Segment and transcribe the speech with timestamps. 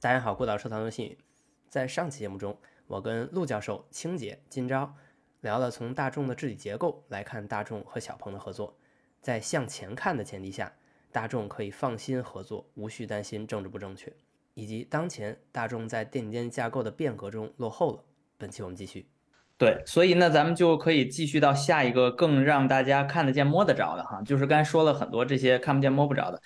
[0.00, 1.18] 大家好，孤岛收藏的信宇，
[1.68, 2.56] 在上期节目中，
[2.86, 4.94] 我跟陆教授、青姐、今朝
[5.40, 8.78] 聊了从大众的治理结构来看大众和小鹏的合作，
[9.20, 10.72] 在向前看的前提下，
[11.10, 14.12] 大众可以放心合作，无需担心政治不正确，
[14.54, 18.04] 以及当前大众在电间架构的变革中落后了。
[18.36, 19.10] 本期我们继续。
[19.56, 26.40] 对，所以呢，咱们就可以继续到下一个更让大家看得见、摸得着的哈，就是刚才说了很多这些看不见、摸不着的。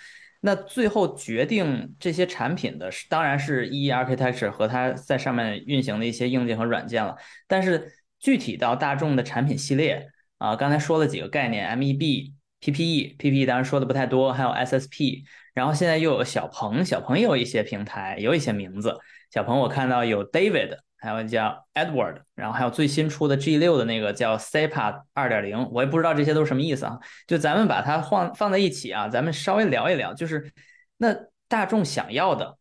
[0.45, 7.17] 那最后决定这些产品的是，当然是 E E Architecture 和它在上面运行的一些硬件和软件了。
[7.47, 15.25] 但是具体到大众的产品系列啊，刚才说了几个概念，M E B、P P E、P P E 当然说的不太多，还有 S S P，
[15.55, 18.99] 然后现在又有小鹏，小鹏也有一些平台，有一些名字。
[19.31, 20.79] 小鹏我看到有 David。
[21.03, 27.01] 还有叫 Edward，然后还有最新出的 G 六的那个叫 SEPA 二点零，我也不知道这些都是什么意思啊。
[27.27, 30.53] 就咱们把它放放在一起啊，咱们稍微聊一聊，就是
[30.97, 31.13] 那
[31.49, 32.57] 大众想要的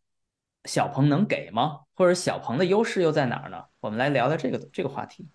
[0.65, 1.81] 小鹏能给吗？
[1.93, 3.63] 或者小鹏的优势又在哪儿呢？
[3.79, 5.27] 我们来聊聊这个这个话题。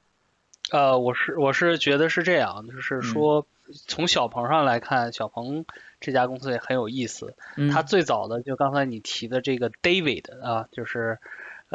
[0.73, 3.47] 呃，我是我是觉得是这样，就是说
[3.87, 5.65] 从小鹏上来看，小鹏
[6.01, 7.37] 这家公司也很有意思。
[7.73, 11.21] 它最早的就刚才你提的这个 David 啊，就是。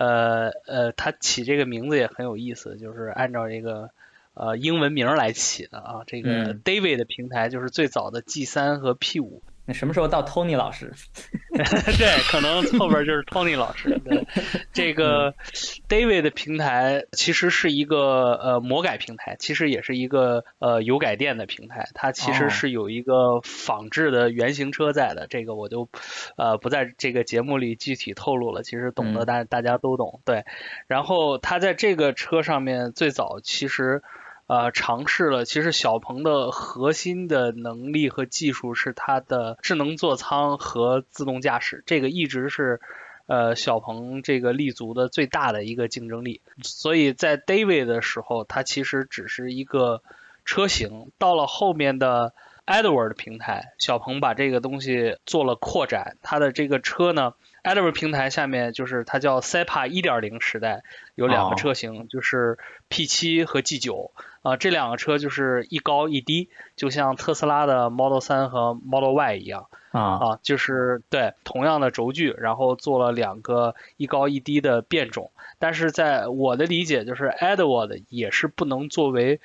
[0.02, 3.92] 呃呃，它起这个名字也很有意思，就是按照这个
[4.34, 6.02] 呃英文名来起的啊。
[6.08, 9.44] 这个 David 的平台就是最早的 G 三和 P 五。
[9.66, 10.92] 那什么时候到 Tony 老师？
[11.54, 14.00] 对，可能后边就是 Tony 老师。
[14.04, 14.26] 对，
[14.74, 15.36] 这个
[15.88, 21.90] David 的平台其实是一个呃魔改平台，其实也是一个呃油改电的平台。
[21.94, 25.90] 它其实是有一个仿制的原型车在的，这个我就
[26.38, 28.64] 呃不在这个节目里具体透露了。
[28.64, 30.22] 其实懂得大大家都懂。
[30.26, 30.44] 对，
[30.88, 34.02] 然后它在这个车上面最早其实。
[34.52, 35.46] 呃，尝试了。
[35.46, 42.82] 其实小鹏的核心的能力和技术是它的智能座舱和自动驾驶，这个一直是
[43.28, 46.42] 呃小鹏这个立足的最大的一个竞争力。
[46.64, 50.04] 所以在 David 的时候，它其实只是一个
[50.44, 51.14] 车型。
[51.18, 52.34] 到了后面的
[52.66, 57.36] Edward 平台，小鹏把这个东西做了扩展，它的这个车呢。
[57.64, 60.84] Edward 平台下面就是它叫 SEPA 1.0时代，
[61.16, 62.58] 有两个车型，就是
[62.90, 64.12] P 七和 G 九。
[64.42, 70.02] 啊，这两个车就是一高一低，就像特斯拉的 Model 三和 Model Y 一样啊。
[70.02, 79.40] 啊，就是对同样的轴距，然后做了两个一高一低的变种，但是在我的理解，就是 Edward 也是不能作为。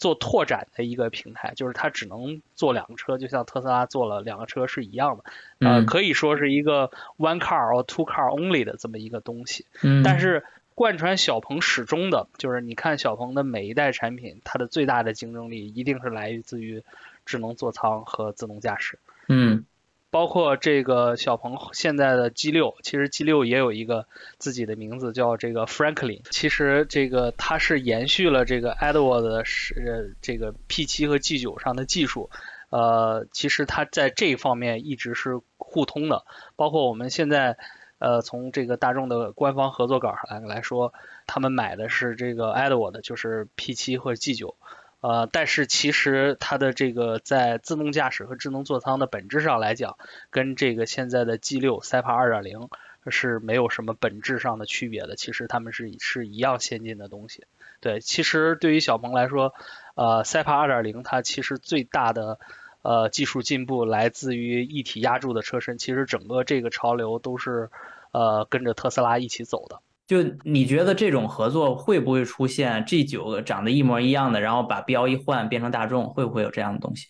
[0.00, 5.24] 做拓展的一个平台，就是它只能做两个车，就像特斯拉做了两个车是一样的，
[5.58, 9.66] 呃，可以说是一个 one car or two car only 的这么一个东西。
[9.82, 10.02] 嗯。
[10.02, 10.42] 但是
[10.74, 16.82] 贯穿小鹏始终的，就是你看小鹏的每一代产品，它的最大的竞争力一定是来自于
[17.26, 18.98] 智能座舱和自动驾驶。
[19.28, 19.66] 嗯。
[20.10, 24.06] 包括这个小鹏现在的 G 六，其实 G 六也有一个
[24.38, 26.22] 自己的名字叫这个 Franklin。
[26.30, 32.28] 其实这个它是延续了这个 Edward 的是这个 P 七和 G 九上的技术，
[32.70, 36.24] 呃，其实它在这方面一直是互通的。
[36.56, 37.56] 包括我们现在
[37.98, 40.92] 呃从这个大众的官方合作稿上来来说，
[41.28, 44.56] 他们买的是这个 Edward，就是 P 七或者 G 九。
[45.00, 49.96] 呃，但是其实它的这个在自动驾驶和智能座舱的本质上来讲，
[50.30, 52.68] 跟这个现在的 G6 SEPA 2.0
[53.08, 55.16] 是没有什么本质上的区别的。
[55.16, 57.44] 其实它们是是一样先进的东西。
[57.80, 59.54] 对，其实对于小鹏来说，
[59.94, 62.38] 呃，SEPA 2.0它其实最大的
[62.82, 65.78] 呃技术进步来自于一体压铸的车身。
[65.78, 67.70] 其实整个这个潮流都是
[68.12, 69.80] 呃跟着特斯拉一起走的。
[70.10, 77.06] 就你觉得这种合作会不会出现 G 九长得一模一样的，然后把标一换变成大众，会不会有这样的东西？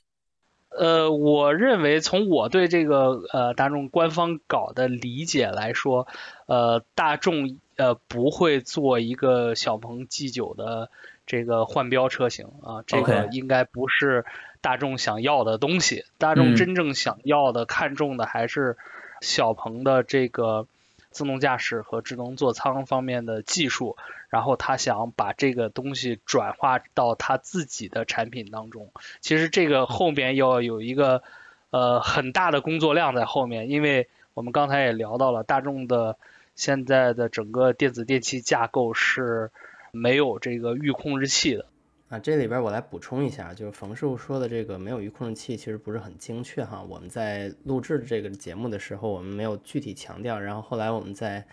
[0.69, 6.09] 呃，我认为从我对这个呃大众官方稿的理解来说，
[6.44, 10.91] 呃，大众呃不会做一个小鹏 G 九的
[11.25, 14.27] 这个换标车型啊，这个应该不是
[14.60, 16.05] 大众想要的东西。
[16.19, 18.77] 大众真正想要的、看重的还是
[19.22, 20.66] 小鹏的这个。
[21.10, 23.97] 自动驾驶和智能座舱方面的技术，
[24.28, 28.92] 然后他想把这个东西转化到他自己的产品当中。
[29.21, 31.22] 其实这个后面要有一个
[31.71, 36.16] 呃很大的工作量在后面，因为我们刚才也聊到了，大众的
[36.54, 39.51] 现在的整个电子电器架构是
[39.91, 41.66] 没有这个预控制器的。
[42.10, 46.83] 啊，这里边我来补充一下，就是冯师傅说的这个没有预控制器，其实不是很精确哈。
[46.83, 51.47] 我们在录制这个节目的时候，我们没有具体强调，然后后来我们在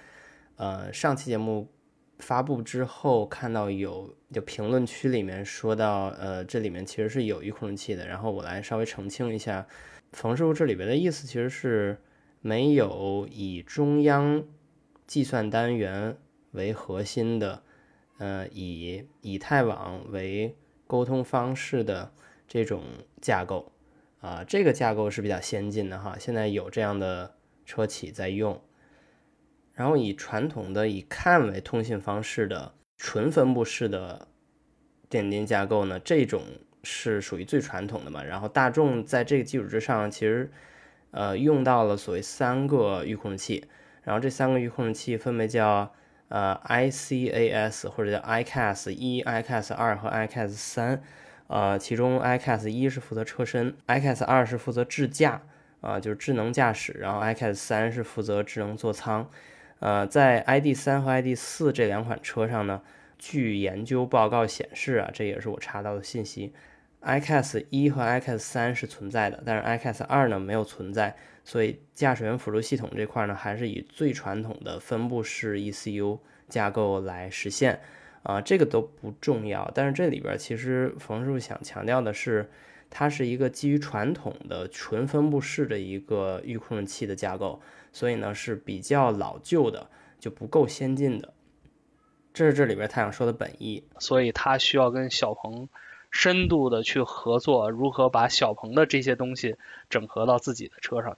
[0.56, 1.72] 呃上期节目
[2.18, 8.08] 发布之后，看到有就评论区里面说到，呃，这里面其实是有预控制器的。
[8.08, 9.68] 然后我来稍微澄清一下，
[10.12, 12.02] 冯师傅这里边的意思其实是
[12.42, 14.44] 没有以中央
[15.06, 16.18] 计算单元
[16.54, 17.62] 为核心的，
[18.18, 20.56] 呃，以以太网为
[20.88, 22.12] 沟通方式的
[22.48, 22.84] 这种
[23.22, 23.72] 架构
[24.20, 27.36] 啊，这个架构是比较先进的哈，现在有这样的
[27.66, 28.62] 车企在用。
[29.74, 34.28] 然后以传统的以 CAN 为通信方式的纯分布式的
[35.08, 36.42] 电电架构呢，这种
[36.84, 38.24] 是属于最传统的嘛。
[38.24, 40.52] 然后大众在这个基础之上，其实
[41.12, 43.66] 呃用到了所谓三个预控制器，
[44.02, 45.94] 然后这三个预控制器分别叫
[46.30, 51.02] 呃 ICAS 或者叫 ICAS 一、ICAS 二和 ICAS 三。
[51.48, 55.42] 呃，其中 ICAS 一是负责车身，ICAS 二是负责智驾
[55.80, 59.30] 啊，就是智能驾驶，然后 ICAS 三是负责智能座舱。
[59.80, 62.82] 呃，在 ID 三和 ID 四这两款车上呢，
[63.18, 66.52] 据研究报告显示啊，这也是我查到的信息
[67.02, 71.16] ，iCAS 一和 iCAS 三是存在的，但是 iCAS 二呢没有存在，
[71.48, 77.80] 所以驾驶员辅助系统这块呢，还是以最传统的分布式 ECU 架构来实现
[78.24, 82.52] 啊，这个都不重要，但是这里边其实冯师傅想强调的是，
[82.90, 87.62] 它是一个基于传统的纯分布式的一个预控制器的架构。
[87.94, 89.90] 所以呢是比较老旧的，
[90.20, 91.34] 就不够先进的，
[92.34, 93.86] 这是这里边他想说的本意。
[94.00, 95.70] 所以他需要跟小鹏
[96.12, 99.56] 深度的去合作，如何把小鹏的这些东西
[99.90, 101.18] 整合到自己的车上。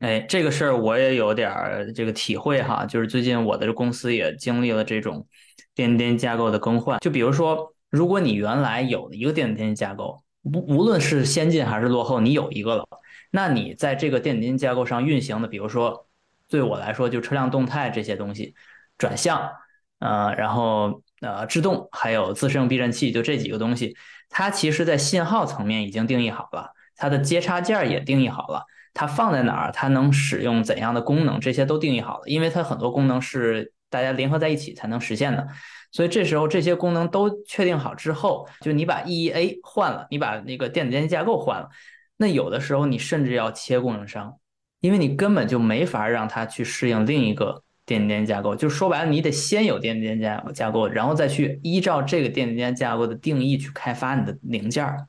[0.00, 5.26] 哎，这个事儿我也有点儿这个体会哈，就是最近我的公司也经历了这种
[5.74, 6.98] 电子电架构的更换。
[7.00, 12.86] 就比如说，如果你原来有一个电子电架构，无无论是先进还是落后，你有一个了。
[13.30, 16.08] 那你在这个电子电架构上运行的，比如说，
[16.48, 18.54] 对我来说就车辆动态这些东西，
[18.96, 19.50] 转向，
[19.98, 23.94] 呃，然后呃制动，还有自适应避震器，就这几个东西，
[24.30, 35.46] 它其实在信号层面已经定义好了，它的接插件也定义好了，它放在哪儿，它能使用怎样的功能，这些都定义好了，因为它很多功能是大家联合在一起才能实现的，
[35.92, 41.68] 所以这时候这些功能都确定好之后，就你把 EEA 换了，你把那个电子电架构换了。
[42.16, 44.36] 那有的时候你甚至要切供应商，
[44.80, 48.54] 因为你根本就没法让它去适应另一个电子电架构。
[48.54, 55.06] 就说白了，你得先有电子电架架构，然后再去依照这个电子电架构的定义去开发你的零件儿。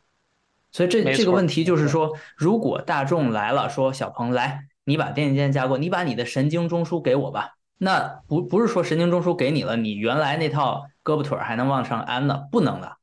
[0.71, 7.57] 所以这这个问题就是说，如果大众来了，说小鹏来，你把电线架构，你把你的神经中枢给我吧。
[7.77, 12.43] 那不不是说神经中枢给你了，你原来那套胳膊腿还能往上安呢？
[12.51, 12.97] 不能的。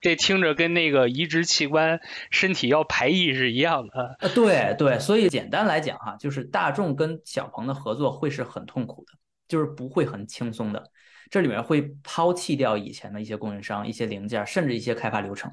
[0.00, 2.00] 这听着跟那个移植器官、
[2.30, 4.16] 身体要排异是一样的。
[4.20, 9.18] 呃，对对，所以简单来讲哈，就是大众跟小鹏的合作会是很痛苦的，
[9.48, 10.84] 就是不会很轻松的。
[11.30, 15.52] 这里面会抛弃掉以前的一些供应商、一些零件，甚至一些开发流程。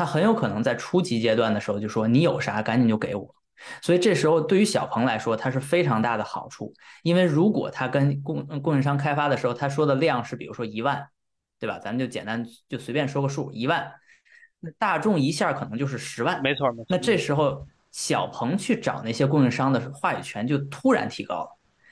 [0.00, 3.34] 他很有可能在初级阶段的时候就说：“你有啥，赶紧就给我。”
[3.82, 11.06] 所以这时候对于小鹏来说，它是非常大的好处，因为如果他跟供供应商开发的时候，他说的量是比如说一万。
[11.62, 11.78] 对吧？
[11.78, 13.92] 咱们就简单就随便说个数，一万，
[14.60, 16.86] 那大众一下可能就是十万，没错没错。
[16.88, 21.50] 那这时候小鹏去找那些供应商的话语权就突然提高了，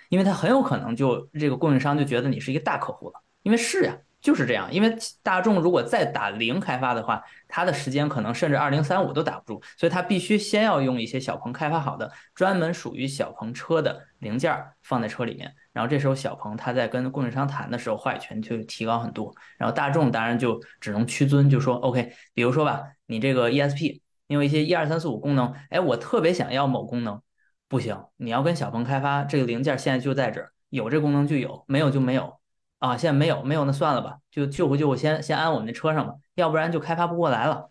[0.08, 3.94] 因为他很有可能就这个供应商就觉得你是一个大客户了，因为是呀。
[4.20, 27.22] 就是这样，因为大众如果再打零开发的话，它的时间可能甚至二零三五都打不住，所以它必须先要用一些小鹏开发好的专门属于小鹏车的零件放在车里面，然后这时候小鹏它在跟供应商谈的时候，话语权就提高很多，然后大众当然就只能屈尊，就说 OK，比如说吧，你这个 ESP，因为一些一二三四五功能，哎，我特别想要某功能，
[27.68, 32.37] 不行，你要跟小鹏开发这个零件，现在就在这儿，有这功能就有，没有就没有。
[32.78, 37.70] 啊，现在没有，没有那算了吧，就救不救先先安我们的车上吧，要不然就开发不过来了。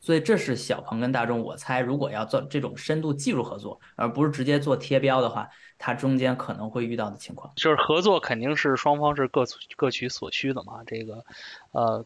[0.00, 5.48] 所以这是小鹏跟大众，我猜如果要做这种深度技术合作，而不是直接做贴标的话，
[5.78, 7.52] 它中间可能会遇到的情况。
[7.56, 9.44] 就是合作肯定是双方是各
[9.76, 11.24] 各取所需的嘛，这个
[11.70, 12.04] 呃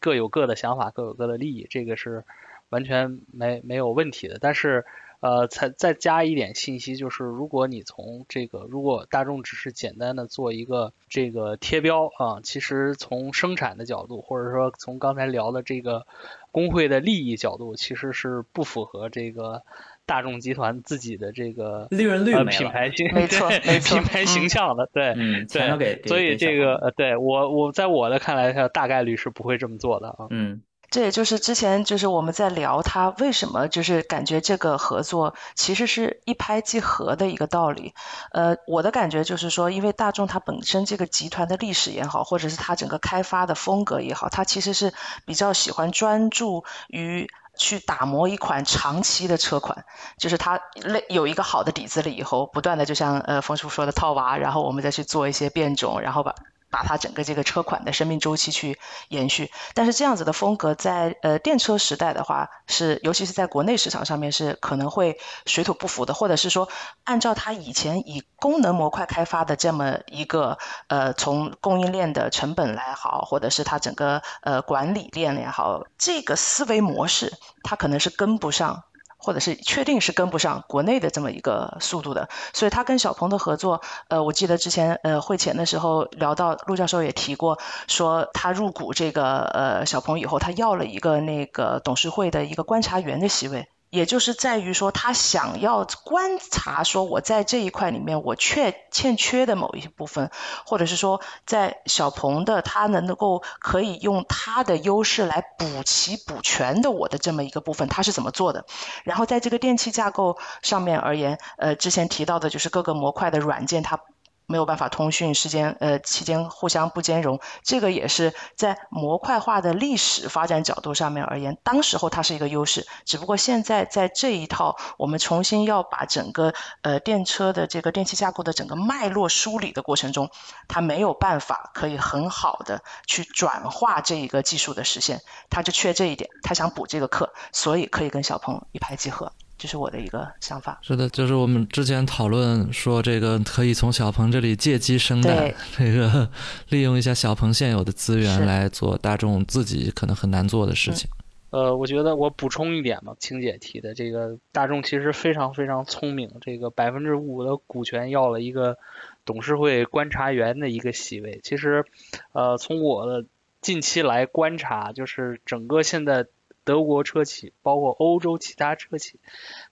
[0.00, 2.24] 各有各的想法，各有各的利益，这个是
[2.70, 4.38] 完全没没有问题的。
[4.40, 4.84] 但是。
[5.20, 16.06] 呃，再再加一点信息，就是如果你从这个，如果大众只是简单的做一个这个贴标啊，其实从生产的角度，或者说从刚才聊的这个
[16.52, 19.62] 工会的利益角度，其实是不符合这个
[20.04, 30.62] 大众集团自己的这个利润率品牌形 没错没错品牌形象的，对，嗯，对，所以这个呃，对我我在我的看来，大概率是不会这么做的啊，嗯。
[30.88, 37.92] 这也就是之前就是我们在聊他为什么就是感觉这个合作其实是一拍即合的一个道理。
[38.32, 49.84] 呃，我的感觉就是说，因为大众它本身这个集团的历史也好，或者是它整个开发的风格也好，它其实是比较喜欢专注于去打磨一款长期的车款，
[50.18, 56.34] 就是它类有一个好的底子了以后，不断的就像呃冯叔说的套娃，然后我们再去做一些变种，然后把。
[56.76, 58.78] 把它整个这个车款的生命周期去
[59.08, 66.68] 延续，但是这样子的风格在呃电车时代的话，是尤其是在国内市场上面是可能会水土不服的，或者是说
[67.04, 78.82] 按照它以前以功能模块开发的这么一个呃从供应链的成本来好，或者是它整个呃管理链也好，这个思维模式它可能是跟不上。
[79.26, 93.68] 或者是确定是跟不上国内的这么一个速度的，所以他跟小鹏的合作，呃，我记得之前呃会前的时候聊到，陆教授也提过，说他入股这个呃小鹏以后，他要了一个那个董事会的一个观察员的席位。
[93.90, 100.30] 也就是在于说，他想要观察，说我在这一块里面我缺欠缺的某一部分，
[100.66, 108.66] 或者是说，在小鹏的他能够可以用他的优势来补齐补全的我的这么一个部分，他是怎么做的？
[109.04, 114.00] 然后在这个电气架构上面而言，呃，之前提到的就是各个模块的软件，它。
[114.46, 122.86] 没有办法通讯时间，呃，期间互相不兼容，这个也是在模块化的历史发展角度上面而言，当时候它是一个优势。
[123.04, 130.30] 只不过现在在这一套，我们重新要把整个呃电车的这个电气架构的整个脉络梳理的过程中，
[130.68, 139.32] 它没有办法可以很好的去转化这一个技术的实现，它就缺这一点，它想补这个课，所以可以跟小鹏一拍即合。
[139.58, 140.78] 这是我的一个想法。
[140.82, 146.30] 是的，就是我们之前讨论说，这个可以从小鹏这里借机生蛋， 这个
[146.68, 151.08] 利用一下小鹏现有的资源来做大众自己可能很难做的事情。
[151.50, 158.76] 呃，我觉得我补充一点吧，青姐提的这个大众其实非常非常聪明，这个百分之五的股权要了一个
[159.24, 161.40] 董事会观察员的一个席位。
[161.42, 161.86] 其实，
[162.32, 163.24] 呃，从我的
[163.62, 166.26] 近期来观察，就是整个现在。
[166.66, 169.20] 德国车企，包括欧洲其他车企，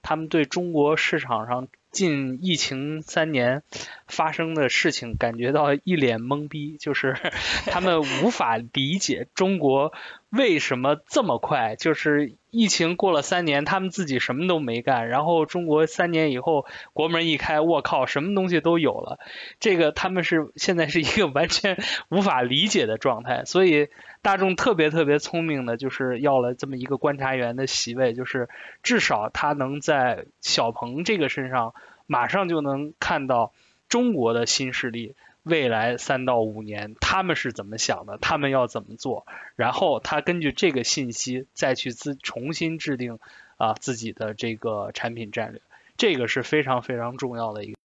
[0.00, 3.64] 他们对中国市场上近疫情三年
[4.14, 7.16] 发生的事情感觉到一脸懵逼， 就是
[7.66, 9.92] 他们无法理解中国
[10.30, 19.18] 为什么这么快，就是疫情过了三年，他们自己什么都没干，然后中国三年以后国门一开，我靠，什么东西都有了，
[19.60, 23.88] 这个他们是现在是一个完全无法理解的状态，所以。
[24.24, 28.48] 大众特别特别聪明的，就是要了这么一个观察员的席位，就是
[28.82, 31.74] 至少他能在小鹏这个身上
[32.06, 33.52] 马上就能看到
[33.94, 39.24] 中国的新势力未来三到五年他们是怎么想的，他们要怎么做，
[39.54, 43.20] 然后他根据这个信息再去自重新制定
[43.56, 45.62] 啊自己的这个产品战略，
[45.96, 47.78] 这个是非常非常重要的一个。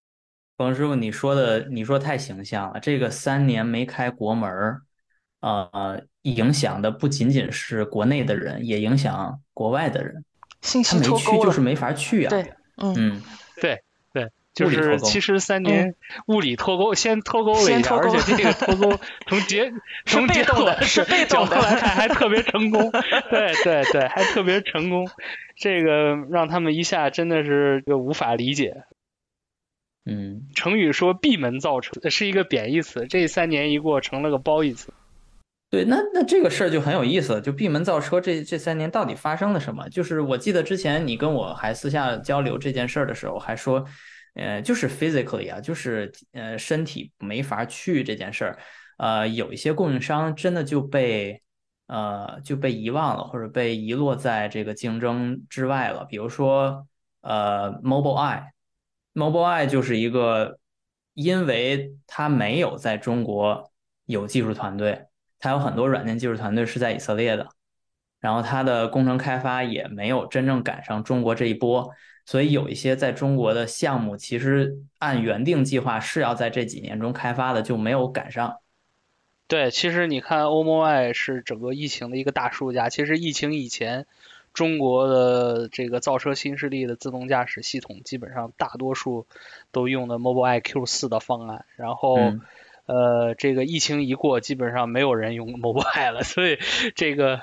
[0.58, 4.82] 冯师傅，你说的你说太形象了，这个三年没开国门儿。
[5.42, 10.26] 呃，影响的不仅仅是国内的人，也影响国外的人。
[10.62, 12.30] 信息脱钩就是没法去啊。
[12.32, 13.22] 对，嗯，
[13.56, 13.84] 对对，
[14.66, 15.96] 就是其实三年
[16.28, 19.72] 物理脱钩，先脱钩了一下，而且这个脱钩 从结
[20.06, 22.92] 从结果是角度 来看还特别成功。
[23.32, 25.10] 对对对，还特别成功，
[25.56, 28.84] 这个让他们一下真的是就无法理解。
[30.06, 34.92] 嗯，成语说闭门造车是一个贬义词，这三年一过成了个褒义词。
[35.72, 37.42] 对，那那这个事儿就很有意思了。
[37.42, 39.88] 就闭门造车这这三年到底发生了什么？
[39.90, 43.86] 就是我记得之前你跟我还私下交流这件事儿的时候，还说，
[44.36, 48.60] 呃，就是 physically 啊，就是呃身体没法去这件事儿，
[48.98, 51.42] 呃，有一些供应商真的就被
[51.88, 56.06] 呃就被遗忘了，或者被遗落在这个竞争之外了。
[56.06, 56.88] 比如说
[57.22, 60.60] 呃 Mobileye，Mobileye 就是一个，
[61.14, 63.72] 因为它没有在中国
[64.06, 65.06] 有技术团队。
[65.42, 67.48] 它有很多软件技术团队是在以色列的，
[68.20, 71.90] 然后它的工程开发也没有真正赶上中国这一波，
[72.30, 78.60] 所以有一些在中国的项目，其实按原定计划是要在这几年中开发的，就没有赶上。
[79.48, 82.90] 对，其实你看欧 m i 是整个疫情的一个大输家。
[82.90, 84.06] 其实疫情以前，
[84.54, 89.26] 中国的这个造车新势力的自动驾驶系统，基本上大多数
[89.72, 92.36] 都用的 Mobile iQ 四的方案，然后。
[92.90, 96.58] 呃，这个疫情一过，基本上没有人用 Mobile 了，所以
[96.96, 97.40] 这个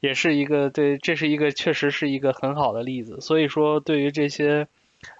[0.00, 3.22] 也是一个对，这是一个确实是一个很好的例子。
[3.22, 4.68] 所以说，对于这些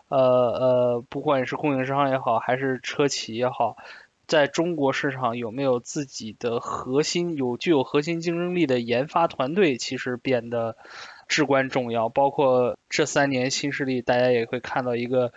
[0.09, 3.79] 呃呃，不管是供应商也好，还是车企也好，
[4.27, 10.77] 在中国市场有没有自己的核心有具有核心竞争力的研发团队，其实变得
[11.29, 12.11] 至关重要。
[12.11, 15.33] 包括这三年新势力，大家也会看到一个。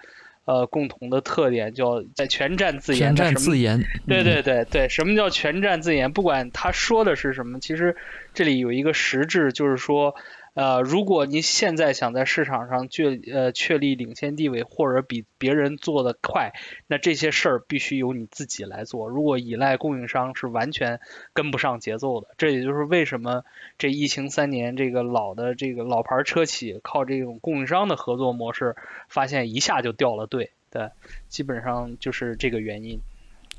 [0.46, 3.00] 呃，共同的特点叫在全站自研。
[3.00, 3.84] 全站自研。
[4.08, 6.12] 对对对对，什么叫全站自研？
[6.12, 7.96] 不管他说的是什么，其实
[8.34, 10.16] 这里有一个实质，就是说，
[10.56, 16.54] 呃，如果你现在想在市场上确呃确立领先地位，或者比别人做的快，
[16.88, 19.10] 那这些事儿必须由你自己来做。
[19.10, 21.02] 如果依赖供应商，是完全
[21.34, 22.30] 跟不上节奏的。
[22.38, 23.44] 这也就是为什么
[23.78, 28.78] 这疫情三年，这个老的这个老牌车企靠这种供应商的合作模式，
[29.10, 30.52] 发现一下就掉了队。
[30.72, 30.90] 对，
[31.28, 33.02] 基本上就是这个原因。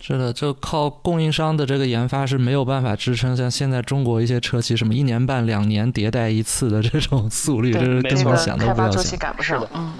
[0.00, 9.18] 是的，就靠供应商的这个研发是没有办法支撑像现在中国一些车企什么一年半两年迭代一次的这种速率，这是根本想都不要想。
[9.18, 9.92] 赶不上，嗯。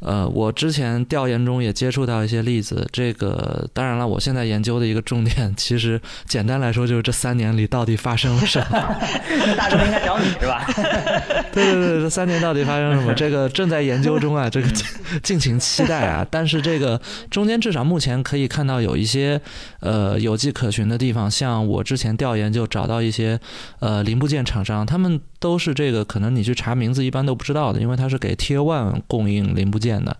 [0.00, 8.96] 呃，我之前调研中也接触到一些例子，这个当然了，我现在研究的一个重点，其实简单来说就是这三年里到底发生了什么。
[9.56, 10.66] 大众应该找你是吧？
[11.52, 13.14] 对对对，这三年到底发生了什么？
[13.14, 14.68] 这个正在研究中啊，这个
[15.22, 16.26] 敬请期待啊。
[16.30, 17.00] 但是这个
[17.30, 19.40] 中间至少目前可以看到有一些
[19.80, 23.40] 呃有迹可循的地方，像我之前调研就找到一些
[23.80, 25.20] 呃零部件厂商，他们。
[25.38, 30.16] 都是这个，可能你去查名字一般都不知道的，因为它是给 Tier One 供应零部件的。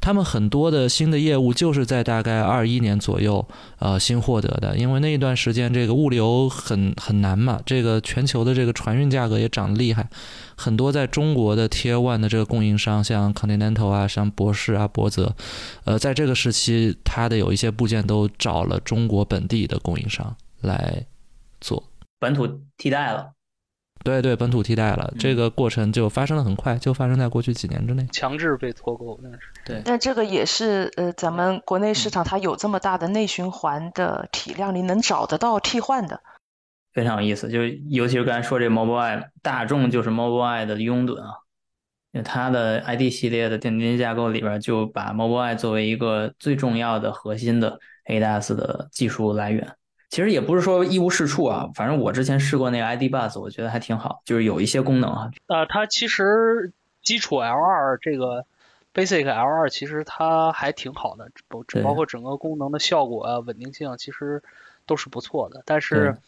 [0.00, 3.46] 他们很多的新的业务就是在大概二一年左右，
[3.78, 4.76] 呃，新获得的。
[4.76, 10.08] 因为那一段时间这个物流很很难嘛，这个全球的这个船运价格也涨得厉害。
[10.56, 15.34] 很多在中国的 Tier One 的这个供应商，像 Continental 啊，像博世啊、博泽，
[15.84, 21.04] 呃，在这个时期，它的有一些部件都找了中国本地的供应商来
[21.60, 21.82] 做，
[22.18, 23.30] 本土替代了。
[24.04, 29.38] 对对，本土替代了，这个过程就发生的很快，就发生在过去几年之内，强制被脱钩那是。
[29.64, 36.20] 对，但这个也是呃，咱们国内市场它有这么大的内循环的体量，你能找得到替换的，
[36.92, 37.48] 非常有意思。
[37.48, 41.28] 就尤其是刚才说这 Mobileye，大众就是 Mobileye 的拥趸啊，
[42.12, 49.76] 因为它的 ID 系列的电电架构里边就把 Mobileye 作为一个最重要的核心的 ADAS 的技术来源。
[50.12, 55.30] 其实也不是说一无是处啊，反正我之前试过那个 ID Buzz，我觉得还挺好，就是有一些功能啊。
[55.46, 58.44] 呃，它其实基础 L2 这个
[58.92, 64.42] Basic L2 其实它还挺好的，包包括整个功能的效果啊、稳定性，其实
[64.84, 65.62] 都是不错的。
[65.64, 66.18] 但是，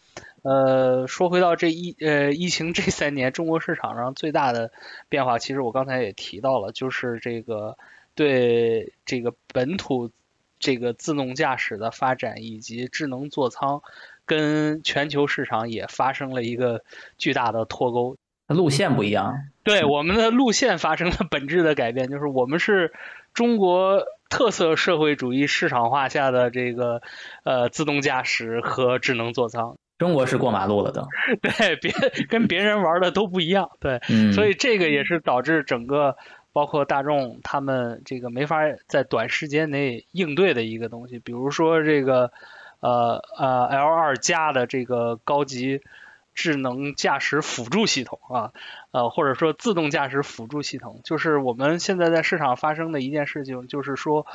[0.41, 4.71] 呃，说回到这疫呃疫情这三年，中国市场上最大的
[5.09, 7.77] 变化，其实我刚才也提到了，就是这个
[8.15, 10.09] 对这个本土。
[10.59, 13.81] 这个自动驾驶的发展以及智能座舱，
[14.25, 16.81] 跟全球市场也发生了一个
[17.17, 18.15] 巨大的脱钩，
[18.47, 19.35] 路线不一样。
[19.63, 22.93] 对，我们的路线发生了本质的改变，就是我们是
[23.33, 27.01] 中国特色社会主义市场化下的这个
[27.43, 29.75] 呃自动驾驶和智能座舱。
[29.97, 31.07] 中国是过马路了都。
[31.41, 31.93] 对，别
[32.29, 33.69] 跟别人玩的都不一样。
[33.79, 33.99] 对，
[34.33, 36.15] 所以这个也是导致整个。
[36.55, 42.31] 包括大众，他们这个没法在短时间内应对的一个东西，比如说这个，
[42.79, 45.81] 呃呃 L2 加的这个高级
[46.33, 48.53] 智能驾驶辅助系统啊，
[48.91, 54.25] 呃或者说自动驾驶辅助系统，就是我们现在在市场发生的一件事情，就是说，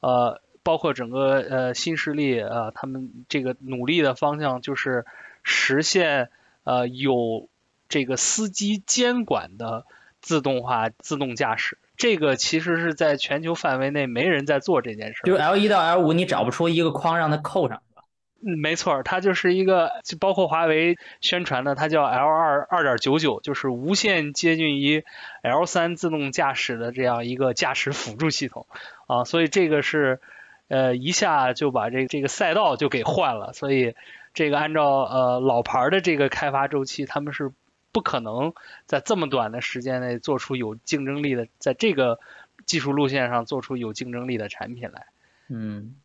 [0.00, 5.06] 呃包括整个呃新势力呃他们这个努力的方向就是
[5.42, 6.28] 实现
[6.64, 7.48] 呃有
[7.88, 9.86] 这个司机监管的。
[10.20, 15.22] 自动化自动驾驶，这个其实是在全球范围内没人在做这件事。
[15.24, 18.02] 就 L 一到 L 五，你找不出一个框让它扣上，是吧？
[18.42, 25.04] 嗯，没错，它就是一个，就包括华为宣传的，它叫 L 二二点九九，就是无限接近于
[25.42, 28.66] L 三自动驾驶的这样一个驾驶辅助系统
[29.06, 29.24] 啊。
[29.24, 30.20] 所以这个是
[30.68, 33.52] 呃一下就把这这个赛道就给换了。
[33.52, 33.94] 所以
[34.34, 37.52] 这个按照呃老牌的这个开发周期，他们是。
[37.92, 38.52] 不可能
[38.86, 42.18] 在这么短的时间内做出有竞争力的，在这个
[42.66, 45.06] 技术路线上做出有竞争力的产品来。
[45.48, 45.96] 嗯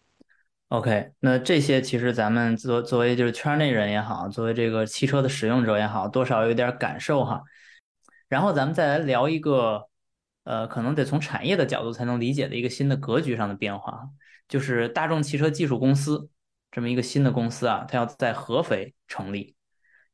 [0.69, 7.43] ，OK，那这些其实咱们作作为就是圈内人也好，作为这个汽车的使用者也好，多少有点感受哈。
[8.27, 9.87] 然后咱们再来聊一个，
[10.43, 14.09] 呃，可能得从产业的角度才能理解的一个新的格局上的变化，
[14.47, 16.29] 就是大众汽车技术公司
[16.71, 19.54] 这么一个新的公司啊，它要在合肥成立。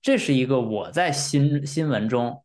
[0.01, 2.43] 这是一个我在新新闻中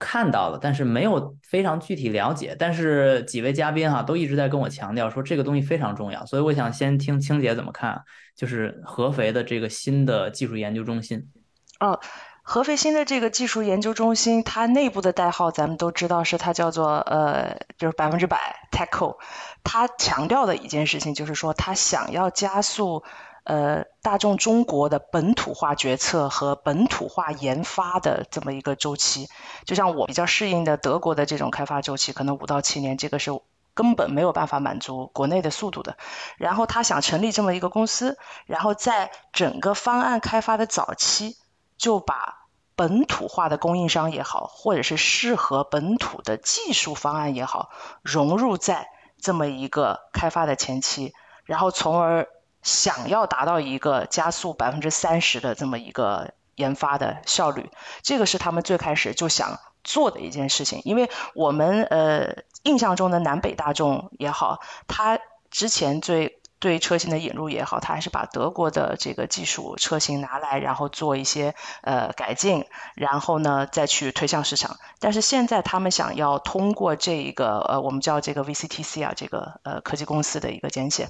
[0.00, 2.56] 看到的，但是没有非常具体了解。
[2.58, 8.02] 但是几位嘉宾哈都一直在跟我强调说这个东西非常重要，所以我想先听青姐怎么看，
[8.34, 11.30] 就是合肥的这个新的技术研究中心。
[11.78, 12.00] 哦，
[12.42, 19.18] 合肥新的这个技术研究中心，它内部的代号咱们都知道是它叫做呃，就是百分之百 Teco。
[19.62, 23.04] 它强调的一件事情就是说，它想要加速。
[23.44, 29.28] 呃，大众中国的本土化决策和本土化研发的这么一个周期，
[29.64, 33.32] 就像我比较适应的德国的这种开发周期，可能五到七年，这个是
[33.74, 35.96] 根本没有办法满足国内的速度的。
[36.36, 41.36] 然后他想成立这么一个公司，然后在整个方案开发的早期，
[41.76, 47.70] 就把本土化的供应商也好，或者是适合本土的技术方案也好，
[48.02, 48.86] 融入在
[49.20, 51.12] 这么一个开发的前期，
[51.44, 52.28] 然后从而
[52.62, 57.70] 想要达到一个加速百分之三十的这么一个研发的效率，
[58.02, 60.80] 这个是他们最开始就想做的一件事情。
[60.84, 65.18] 因为我们呃印象中的南北大众也好，它
[65.50, 74.76] 之前最对车型的引入也好，它还是把德国的这个技术车型拿来，然后做一些呃改进，然后呢再去推向市场。
[75.00, 81.08] 但是现在他们想要通过这一个呃我们叫这个 VCTC 啊，这个呃科技公司的一个简写。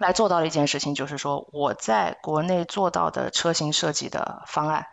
[0.00, 4.86] 来做到的一件事情，就是说我在国内做到的车型设计的方案，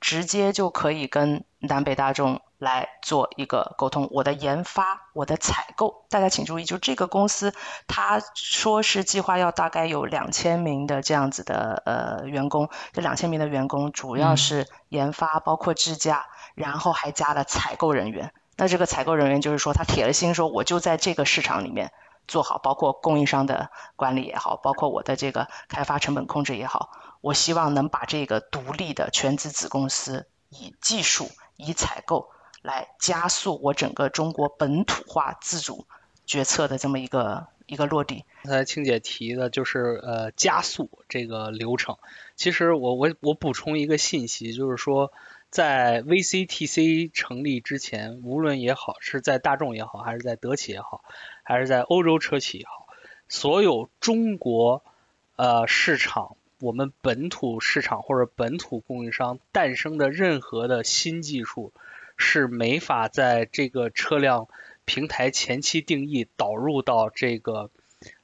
[0.00, 4.08] 直接就可以跟南北大众来做一个沟通。
[4.10, 7.52] 我的研发，我的采购，大家请注意，就这个公司，
[7.86, 16.24] 他说是计划要大概有两千名的这样子的呃员工，这两千名的员工主要是研发，包括制驾，
[16.54, 18.32] 然后还加了采购人员。
[18.56, 21.92] 那这个采购人员就是说，他铁了心说，我就在这个市场里面。
[22.26, 32.30] 做好，包括供应商的管理也好，包括我的这个开发成本控制也好，我希望能把这个独立的全资子公司以技术、以采购
[32.62, 35.86] 来加速我整个中国本土化自主
[36.26, 38.24] 决策的这么一个一个落地。
[38.42, 41.98] 刚才青姐提的就是呃加速这个流程，
[42.36, 45.12] 其实我我我补充一个信息，就是说。
[45.50, 51.04] 在 VCTC 成立之前，无论也好，是在大众也好，还是在德企也好，
[51.44, 52.88] 还是在欧洲车企也好，
[53.28, 54.82] 所有中国
[55.36, 61.72] 呃市场，我们本土市场或者本土供应商诞生的任何的新技术，
[62.16, 64.48] 是没法在这个车辆
[64.84, 67.70] 平台前期定义导入到这个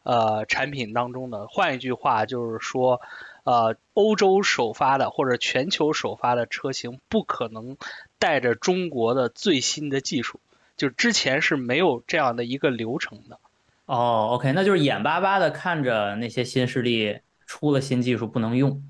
[0.03, 1.47] 呃产品当中的。
[1.47, 3.01] 换一句话就是说。
[3.43, 7.79] 呃，欧洲首发的或者全球首发的车型不可能
[8.19, 10.41] 带着中国的最新的技术，
[10.81, 13.39] 就之前是没有这样的一个流程的。
[13.85, 18.83] 哦，OK，那就是眼巴巴的看着那些新势力出了新技术不能用。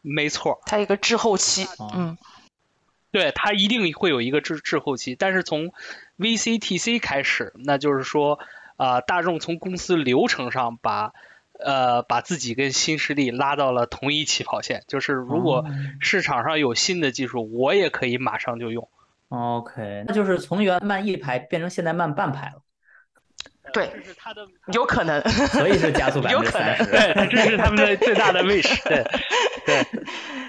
[0.00, 2.16] 没错，它一个滞后期，嗯，
[3.10, 5.16] 对，它一定会有一个滞滞后期。
[5.16, 5.72] 但是从
[6.18, 8.38] VCTC 开始，那就是说，
[8.76, 11.12] 啊，大众从公司流程上把。
[11.56, 15.64] 呃，把自己跟新势力拉到了同一起跑线，就是如果
[16.00, 18.88] 市场上有新的技术，我也可以马上就用。
[19.28, 22.62] OK，那就是从原慢一排变成现在慢半排了。
[23.72, 26.84] 对，这是他的有可能， 所以是加速百分之三十。
[26.84, 28.78] 对，这是他们的 最大的 wish。
[28.84, 29.04] 对，
[29.66, 29.86] 对，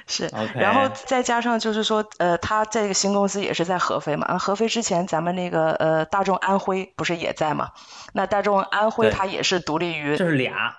[0.06, 0.30] 是。
[0.54, 7.72] 然后再加上就是说，呃，他这个新公司也是在合肥嘛，啊，合肥之前咱们那个呃大众安徽不是也在嘛？
[8.14, 10.18] 那大众安徽它也是独立于。
[10.18, 10.76] 这是俩。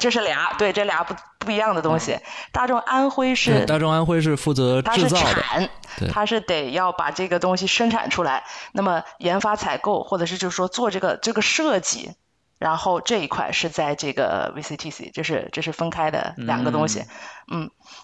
[0.00, 2.18] 这是俩，对，这俩不不一样的东西。
[2.50, 8.42] 大众安徽是大众安徽是负责制造的，它是得要把这个东西生产出来。
[8.72, 12.12] 那么研发采购或者是就是说做这个这个设计，
[12.58, 17.00] 然后这一块是在这个 VCTC，这是这是分开的两个东西。
[17.00, 17.06] 嗯，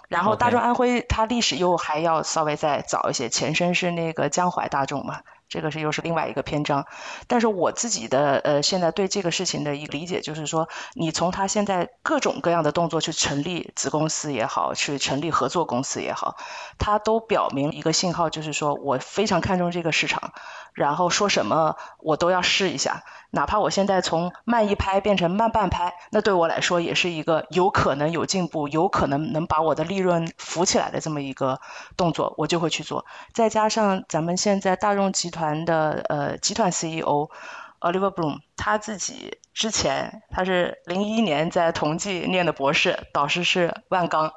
[0.09, 5.21] 然后大众安徽它历史又还要稍微再早一些，前身是那个江淮大众嘛。
[5.49, 6.85] 这个是又是另外一个篇章，
[7.27, 16.37] 但是我自己的呃现在对这个事情的一个理解就是说，你从他现在各种各样的动作去成立子公司也好，去成立合作公司也好，
[16.79, 20.33] 他都表明一个信号，就是说我非常看重这个市场，
[20.75, 31.59] 然后说什么我都要试一下，哪怕我现在从慢一拍变成慢半拍，那对我来说也是一个有可能有进步，有可能能能把我的利润扶起来的这么一个
[31.97, 33.07] 动作，我就会去做。
[33.33, 35.39] 再加上咱们现在大众集团。
[35.39, 37.31] 团的呃集团 CEO
[37.79, 44.31] Oliver Bloom，他自己之前他是零一年在同济念的博士，导师是万刚，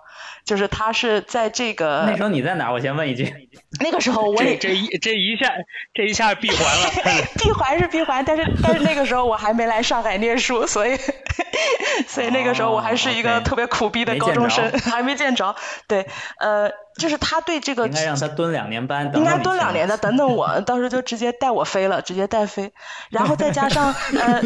[0.45, 2.71] 就是他是在这个那时候你在哪？
[2.71, 3.31] 我先问一句。
[3.79, 5.53] 那个时候我也这一这一下
[5.93, 6.89] 这一下闭环了，
[7.37, 10.97] 闭环是闭环，但是但是那个时候我还没来上海念书，所以
[12.09, 15.55] 所以那个时候我还是一个特别苦逼的高中生， 还没见着。
[15.87, 16.07] 对，
[16.39, 16.71] 呃。
[16.99, 22.73] 就是他对这个应该让他蹲两年班，应该蹲两年的，等等我，到时候就直接带我飞了，直接带飞。
[23.09, 24.41] 然后再加上呃，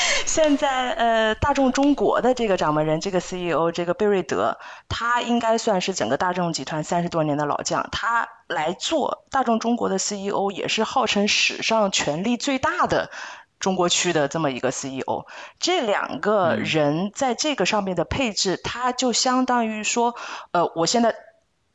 [0.26, 4.58] 现在呃大众中国的这个掌门人，这个 CEO 这个贝瑞德，
[4.88, 13.10] 他应该算是整个大众集团三十多年的老将，他来做大众中国的 CEO，也是号称史上权力最大的
[13.58, 15.26] 中国区的这么一个 CEO。
[15.58, 20.14] 这两个人在这个上面的配置，他就相当于说，
[20.52, 21.14] 呃，我现在。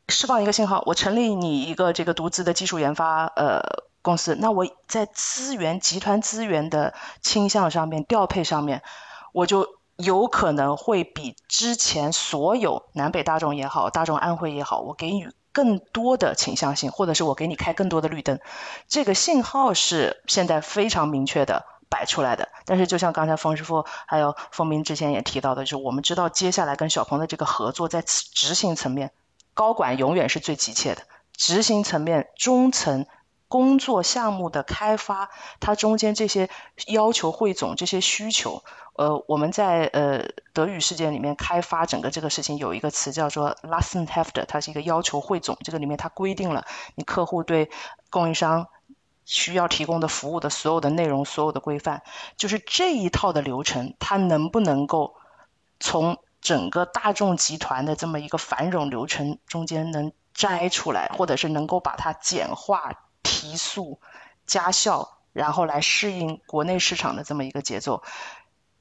[0.08, 3.60] 释放一个信号，我成立你一个这个独资的技术研发呃
[4.06, 8.84] 公司，那我在资源集团资源的倾向上面调配上面，
[9.32, 9.66] 我就
[9.96, 18.38] 有可能会比之前所有南北大众也好，大众安徽也好，我给予更多的倾向性，或者是我给你开更多的绿灯，
[18.86, 22.48] 这个信号是现在非常明确的摆出来的。
[22.64, 29.10] 但是就像刚才冯师傅还有冯明之前也提到的，就是我们知道接下来跟小鹏的这个合作，在执行层面，
[29.52, 31.02] 高管永远是最急切的，
[31.36, 33.04] 执行层面中层。
[33.48, 35.30] 工作项目的开发，
[35.60, 36.50] 它中间这些
[36.88, 46.64] 要求汇总这些需求，呃，我们在呃德语世界里面开发整个这个事情有一个词叫做 Lastenheft，它是一个要求汇总，这个里面它规定了
[46.96, 47.70] 你客户对
[48.10, 48.66] 供应商
[49.24, 52.02] 需要提供的服务的所有的内容、所有的规范，
[52.36, 55.14] 就是这一套的流程，它能不能够
[55.78, 63.05] 从整个大众集团的这么一个繁荣流程中间能摘出来，或者是能够把它简化。
[63.46, 64.00] 提速、
[64.44, 68.02] 加效，然后来适应国内市场的这么一个节奏，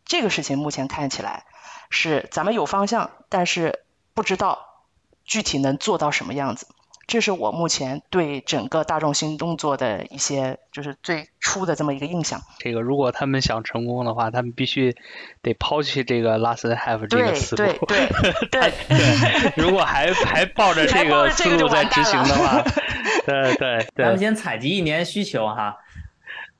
[0.06, 1.46] 这个事情目前看起来
[1.92, 4.84] 是咱们有方向，但是不知道
[5.24, 6.68] 具体能做到什么样子。
[7.08, 12.42] 这是我目前对整个大众新动作的一些就是最初的这么一个印象。
[12.58, 14.96] 这个如果他们想成功的话，他们必须
[15.44, 17.64] 得抛弃这个 last have 这个思路。
[17.88, 18.08] 对对
[18.50, 19.64] 对 对。
[19.64, 22.62] 如果还还抱着这个思路在执行的话，
[23.26, 24.06] 对对对。
[24.06, 25.78] 咱们先采集一年需求哈。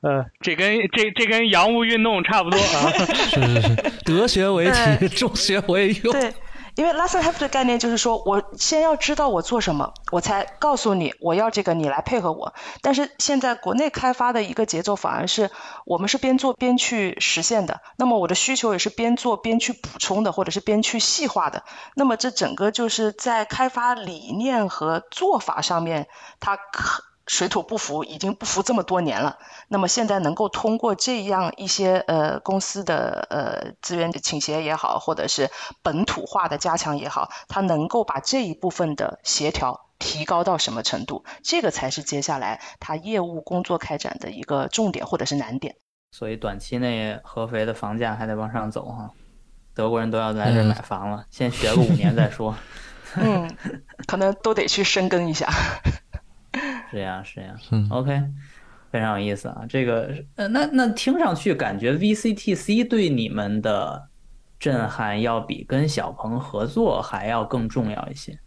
[0.02, 2.92] 呃，这跟这这跟洋务运动差不多啊。
[3.08, 6.12] 是是是，德学为体，中学为用。
[6.12, 6.32] 对。
[6.76, 12.52] 因为 last have 的概念就是说，我先要知道我做什么，我才告诉你我要这个，你来配合我。
[12.82, 15.50] 但是现在国内开发的一个节奏反而是，
[15.86, 17.80] 我们是边做边去实现的。
[17.96, 21.64] 那么我的需求也是边做边去补充的，或者是边去细化的。
[21.94, 26.06] 那么这整个就是在开发理念和做法上面，
[26.40, 27.05] 它可。
[27.26, 29.38] 水土不服，已经不服这么多年了。
[29.68, 35.50] 那么现在能够通过这样一些呃公司的呃资源的倾斜也好，或者是
[35.82, 41.24] 本土化的加强也好，它能够把这一部分的协调提高到什么程度？
[41.42, 45.74] 这个才是接下来它业务工作开展的一个重点或者是难点。
[46.12, 49.10] 所以短期内合肥的房价还得往上走哈，
[49.74, 52.54] 德国人都要来这买房了，先学个五年再说。
[53.16, 53.50] 嗯，
[54.06, 55.48] 可能都得去深耕一下。
[56.90, 58.22] 是呀，是呀，嗯，OK，
[58.90, 59.64] 非常有意思啊。
[59.68, 64.08] 这个，呃，那那听上去感觉 VCTC 对你们的
[64.58, 68.38] 震撼要比跟小鹏合作还要更重要一些。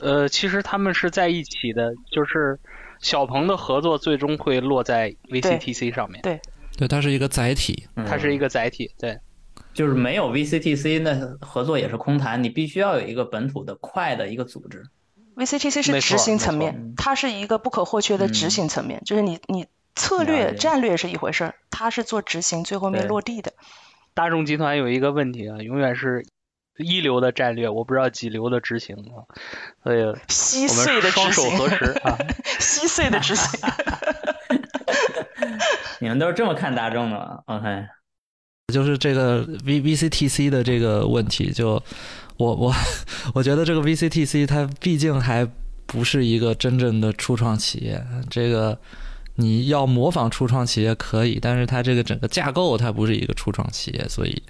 [0.00, 2.58] 呃，其实他们是在一起的，就是
[2.98, 6.20] 小鹏的合作最终会落在 VCTC 上面。
[6.22, 6.40] 对，
[6.76, 8.90] 对，它是一个载体，它是一个载体。
[8.98, 9.16] 对，
[9.72, 11.14] 就是没有 VCTC，那
[11.46, 12.42] 合作也是空谈。
[12.42, 14.82] 你必须要有一个本土的快的一个组织。
[15.36, 23.52] VCTC 是执行层面，它是一个不可或缺的执行层面，就是你你策略战略是一回事儿，它是做执行最后面落地的。
[24.14, 26.24] 大众集团有一个问题啊，永远是
[26.78, 29.26] 一流的战略，我不知道几流的执行啊，
[29.82, 32.16] 所以稀碎的双手合十啊，
[32.60, 33.60] 稀碎的执行。
[36.00, 37.86] 你们都是这么看大众的？OK，
[38.72, 41.82] 就是这个 V VCTC 的这个问题就。
[42.36, 42.74] 我我
[43.34, 45.48] 我觉得这个 VCTC 它毕竟还
[45.86, 48.76] 不是一个真正的初创企业，这个
[49.36, 54.42] 你要模仿初创企业可以，但是它这个整个架构它不是一个初创企业，所以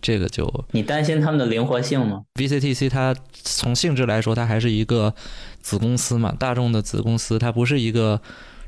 [0.00, 5.14] 这个就你担心他们的灵活性吗？VCTC 它从性质来说，它还是一个
[5.60, 8.20] 子公司嘛，大众的子公司，它不是一个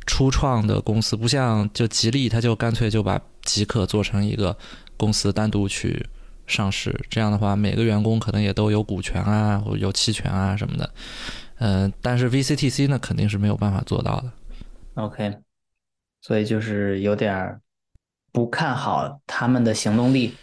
[0.07, 4.57] 初创的公司，不像就吉利，它就干脆就把极客做成一个
[4.97, 6.07] 公司单独去。
[6.49, 10.91] 上市这样的话，每个员工可能也都有股权啊，或有期权啊什么的。
[11.59, 14.33] 嗯，但是 VCTC 呢，肯定是没有办法做到的。
[14.95, 15.37] OK，
[16.23, 17.61] 所以就是有点
[18.33, 20.35] 不看好他们的行动力。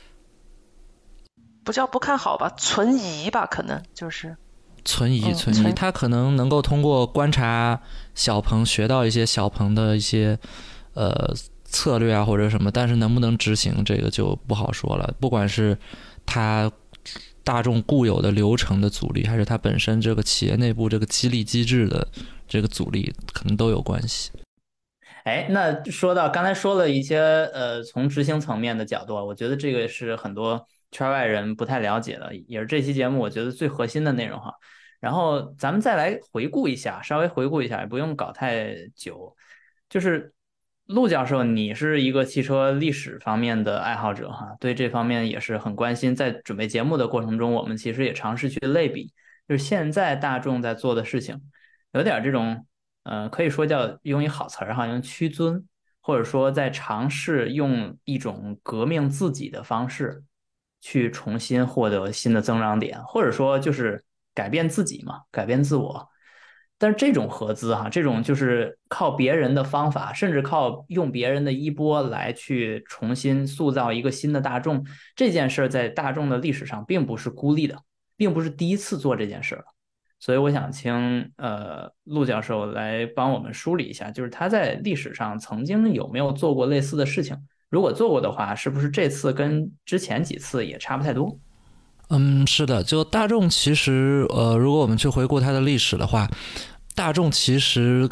[1.63, 4.37] 不叫不看好吧，存疑吧，可能就是
[4.83, 5.73] 存疑，存疑。
[5.73, 7.81] 他可能能够通过观察
[8.13, 10.37] 小鹏，学到一些小鹏的一些
[10.93, 11.33] 呃。
[11.65, 15.13] 策略啊，或者什么，但是能不能执行这个就不好说了。
[15.19, 15.77] 不管是
[16.25, 16.71] 它
[17.43, 22.07] 大众固有的流程的阻力，还是它本身这个企业内部这个激励机制的
[22.47, 24.31] 这个阻力，可能都有关系。
[25.25, 27.19] 哎，那说到刚才说了一些
[27.53, 34.53] 呃，从执行层面的角度，我觉得这个是很多圈外人不太了解的，也是这期节目我觉得最核心的内容哈。
[34.99, 39.35] 然后咱们再来回顾一下，稍微回顾一下，也不用搞太久，
[39.89, 40.31] 就是。
[40.85, 46.15] 陆教授，你是一个汽车历史方面的爱好者哈，对这方面也是很关心。
[46.15, 49.11] 在准备节目的过程中，我们其实也尝试去类比，
[49.47, 51.41] 就是现在大众在做的事情，
[51.93, 52.67] 有点这种，
[53.01, 55.65] 呃，可以说叫用一好词儿哈，用屈尊，
[56.01, 60.23] 或者说在尝试用一种革命自己的方式，
[60.81, 64.03] 去重新获得新的增长点，或者说就是
[64.35, 66.07] 改变自己嘛，改变自我。
[66.85, 77.75] 但是这种合资哈，这种就是靠别人的方法，甚至靠用别人的衣钵来去重新塑造一个新的大众，这件事儿在大众的历史上并不是孤立的，
[78.15, 79.65] 并不是第一次做这件事儿了。
[80.19, 80.93] 所以我想请
[81.37, 87.35] 呃陆教授来帮我们梳理一下，就是他在历史上曾经有没有做过类似的事情？
[87.71, 91.35] 如果做过的话，是不是这次跟之前几次也差不太多？
[92.09, 96.29] 嗯，是的，就大众其实呃，如果我们去回顾它的历史的话。
[96.95, 98.09] 大众其实，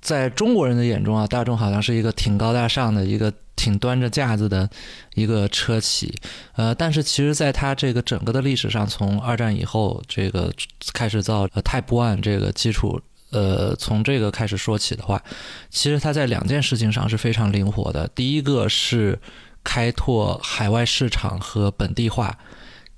[0.00, 4.68] 在中国人的眼中啊，大众好像是一个挺高大上的一个、挺端着架子的
[5.14, 6.12] 一个车企。
[6.56, 10.50] 呃，但是其实，在它这个整个的历史上，从二战以后这个
[10.94, 15.22] 开始造呃 Type One 这个基础，呃，从这个开始说起的话，
[15.68, 18.08] 其实它在两件事情上是非常灵活的。
[18.08, 19.20] 第一个是
[19.62, 22.38] 开拓海外市场和本地化。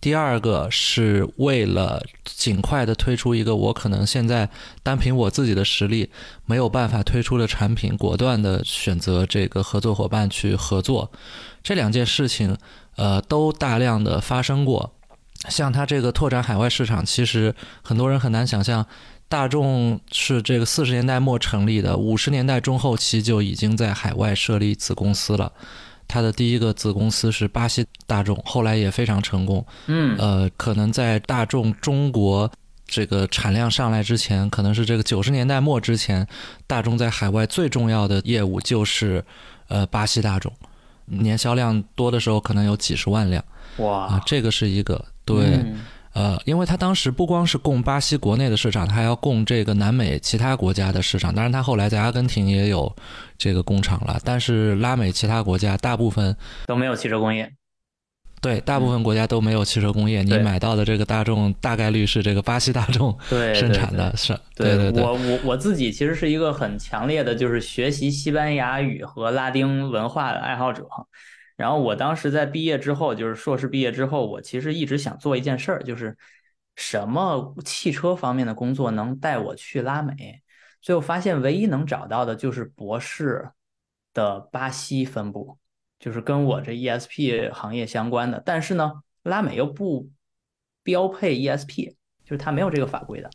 [0.05, 4.51] 第二个是为了尽快的推出一个我可能现在
[4.83, 6.11] 单凭我自己的实力
[6.45, 11.11] 没有办法推出的产品，果断的选择这个合作伙伴去合作。
[11.63, 12.55] 这两件事情，
[12.97, 14.93] 呃，都大量的发生过。
[15.49, 18.85] 像它这个拓展海外市场，其实很多人很难想象，
[19.31, 25.51] 大众是这个四十年代末成立的，五十年代中后期就已经在海外设立子公司了。
[26.07, 29.65] 它的第一个子公司是巴西大众，后来也非常成功。
[29.87, 32.51] 嗯，呃，可能在大众中国
[32.87, 36.27] 这个产量上来之前，可能是这个九十年代末之前，
[36.67, 39.25] 大众在海外最重要的业务就是
[39.69, 40.53] 呃巴西大众，
[41.07, 43.45] 年销量多的时候可能有几十万辆。
[43.79, 45.65] 哇，啊，这个是一个对。
[46.15, 51.35] 呃，因为他当时不光是供巴西国内的市场，他还要供这个南美其他国家的市场。
[51.35, 52.91] 当然，他后来在阿根廷也有
[53.37, 56.35] 这个工厂了，但是拉美其他国家大部分
[56.67, 57.53] 都没有汽车工业。
[58.41, 60.23] 对，大部分国家都没有汽车工业。
[60.23, 63.17] 你买到的这个大众大概率是这个巴西大众
[63.55, 64.39] 生产的，是。
[64.55, 65.03] 对对对。
[65.03, 70.87] 我我我自己其实是一个很强烈的，就是学习西班牙语和拉丁文化的爱好者。
[71.57, 76.17] 然后我当时在毕业之后，就是硕士毕业之后，我其实一直想做一件事儿，就是
[76.75, 80.43] 什么汽车方面的工作能带我去拉美。
[80.81, 83.51] 最后发现，唯一能找到的就是博士
[84.13, 85.57] 的巴西分部，
[85.99, 88.43] 就是跟我这 ESP 行业相关的。
[88.45, 90.11] 但是呢，拉美又不
[90.83, 93.31] 标配 ESP，就是它没有这个法规的。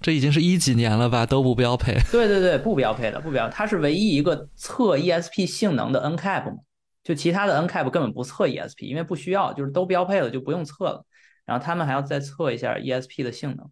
[0.00, 1.26] 这已经是一几年了吧？
[1.26, 1.94] 都不标配。
[2.10, 3.48] 对对对，不标配的，不标。
[3.48, 6.58] 它是唯一一个测 ESP 性能的 NCAP 嘛。
[7.02, 11.04] 就其他的 NCAP 根本不测 ESP，因为不需要，就是都标配了就不用测了。
[11.44, 13.70] 然后他们还要再测一下 ESP 的性能。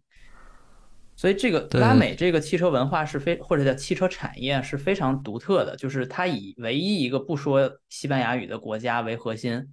[1.15, 9.67] 所以这个拉美这个汽车文化是非或者叫汽车产业是非常独特的，就是它以唯一一个不说西班牙语的国家为核心，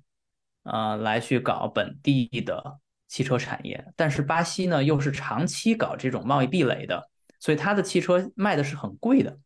[0.64, 3.82] 呃，来去搞本地的汽车产业。
[3.96, 7.08] 但是巴西呢又是长期搞这种贸易壁垒的，
[7.40, 9.38] 所以它的汽车卖的是很贵的。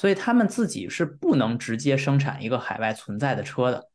[0.00, 3.90] 所以他们自己是不能直接生产一个海外存在的车的，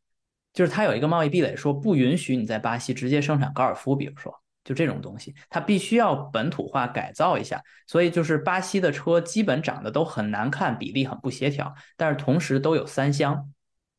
[0.54, 4.32] 就是它有一个贸易壁垒，说不允许你在巴西直接生产高尔夫，比如说
[4.64, 7.60] 就这种东西，它必须要本土化改造一下。
[7.88, 13.52] 所以就是巴西的车基本长得都很难看，比例很不协调，但是同时都有三厢，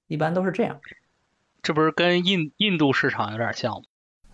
[0.07, 0.79] 一般都是这样。
[1.61, 3.83] 这不是跟印印度市场有点像吗？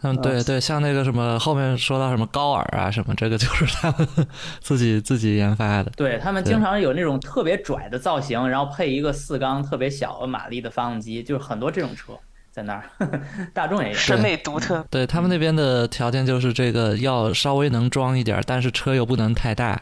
[0.02, 4.08] 嗯，对对，像那个什么后面说到什么高尔啊什么，这个就是他们
[4.60, 5.90] 自己自己研发的。
[5.96, 12.12] 对他们经常有那种特别拽的造型，然后配一个四缸特别小马力的发动机，就是很多这种车
[12.50, 12.84] 在那儿。
[13.54, 14.84] 大众也有，审美独特。
[14.90, 19.80] 对他们那边的条件就是这个要稍微能装一点，但是车又不能太大，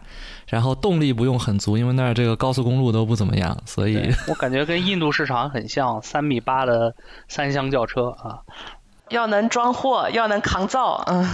[0.49, 6.95] 然后动力不用很足，因为那儿这个高速公路都不怎么样，所以我感觉跟印度市场很像，三米八的
[7.29, 8.41] 三厢轿车啊。
[9.11, 11.27] 要能装货，要能扛造，嗯，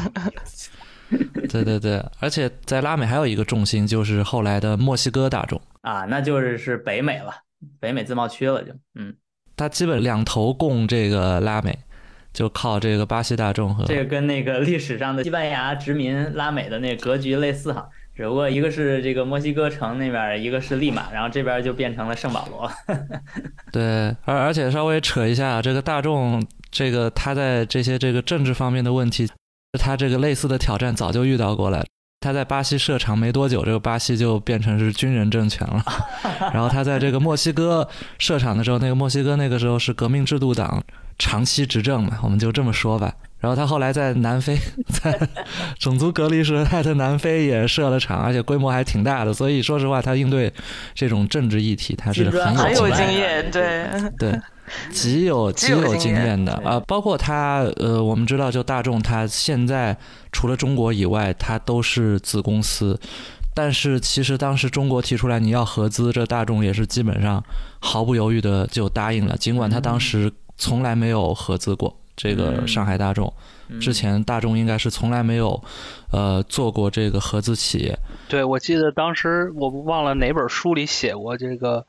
[1.48, 7.32] 对对对，而且在拉美还有一个重心，就是后来的墨西哥大众啊，那就是是北美了，
[7.78, 9.14] 北美自贸区了，就嗯，
[9.56, 11.78] 它基本两头供这个拉美，
[12.32, 22.70] 就靠这个巴西大众和这个跟那个历史上的西班牙殖民拉美的那个格局类似哈，只不过一个是这个墨西哥城那边，一个是利马，然后这边就变成了圣保罗。
[23.70, 26.44] 对，而而且稍微扯一下这个大众。
[26.70, 29.28] 这个他在这些这个政治方面的问题，
[29.78, 31.84] 他这个类似的挑战早就遇到过了。
[32.20, 35.84] 他在巴西设厂没多久，这个巴西就变成是军人政权了。
[36.52, 37.86] 然后他在这个墨西哥
[38.18, 40.82] 设厂的时候，那个墨西哥那个时候是革命制度党
[41.18, 43.14] 长期执政嘛，我们就这么说吧。
[43.38, 44.58] 然后他后来在南非，
[44.88, 45.28] 在
[45.78, 49.32] 种族隔离时代的南非也设了厂，而且规模还挺大的。
[49.32, 50.52] 所以说实话，他应对
[50.94, 53.48] 这种政治议题，他是很有经验。
[53.50, 53.86] 对
[54.18, 54.40] 对。
[54.90, 59.96] 极有极有经验的啊，包括他呃，我们知道就大众，它现在
[60.32, 62.98] 除了中国以外，它都是子公司。
[63.54, 67.42] 但是其实当时中国提出来你要合资，这大众也是基本上
[67.80, 73.32] 毫不犹豫的就答应了，尽管他当时从来没有合资过这个上海大众。
[73.80, 75.60] 之前大众应该是从来没有，
[76.12, 77.98] 呃，做过这个合资企业。
[78.28, 81.84] 对，我记得当时我忘了哪本书里写过，这个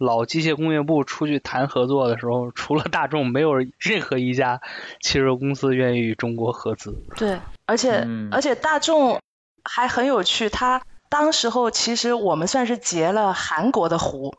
[0.00, 4.62] 老机械工业部出去谈合作的时候，除了大众，没有任何一家
[5.00, 6.94] 汽车公司愿意与中国合资。
[7.16, 9.20] 对，而且而且大众
[9.62, 10.80] 还很有趣，他
[11.10, 14.34] 当时候其实我们算是截了韩国的湖，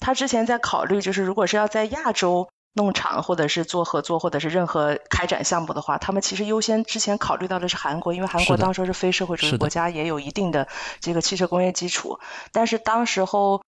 [0.00, 2.48] 他之前在考虑，就是如果是要在亚洲。
[2.74, 10.66] 弄厂或者是做合作或者是任何开展项目的话，他们其实优先之前考虑到的是韩国，因为韩国当时是非社会主义国家，也有一定的
[10.98, 12.18] 这个汽车工业基础。
[12.50, 13.61] 但是当时候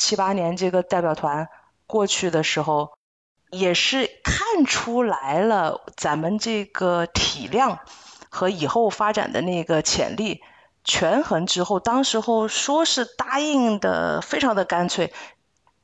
[0.00, 1.46] 七八年这个代表团
[1.86, 2.92] 过去的时候，
[3.50, 7.80] 也是看出来了咱们这个体量
[8.30, 10.40] 和以后发展的那个潜力，
[10.84, 15.12] 权衡之后，当时候说是答应的非常的干脆。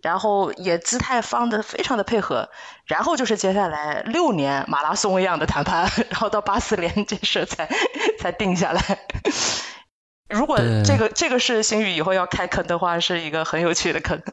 [0.02, 2.48] 然后也姿态放的非常的配合，
[2.84, 7.68] 然后就是接下来六年马拉松一样的谈判， 然后到八四年这事才
[8.20, 8.80] 才定下来。
[10.28, 14.20] 如果这个这个是星宇以后要开坑的话，是一个很有趣的坑。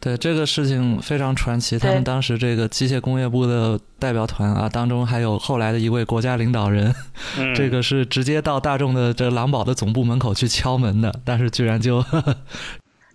[0.00, 6.92] 对这个事情非常传奇，他们当时这个机械工业部的代表团啊，当中还有后来的一位国家领导人，
[7.54, 12.04] 这个是直接到大众的这个狼堡的总部门口去敲门的，但是居然就。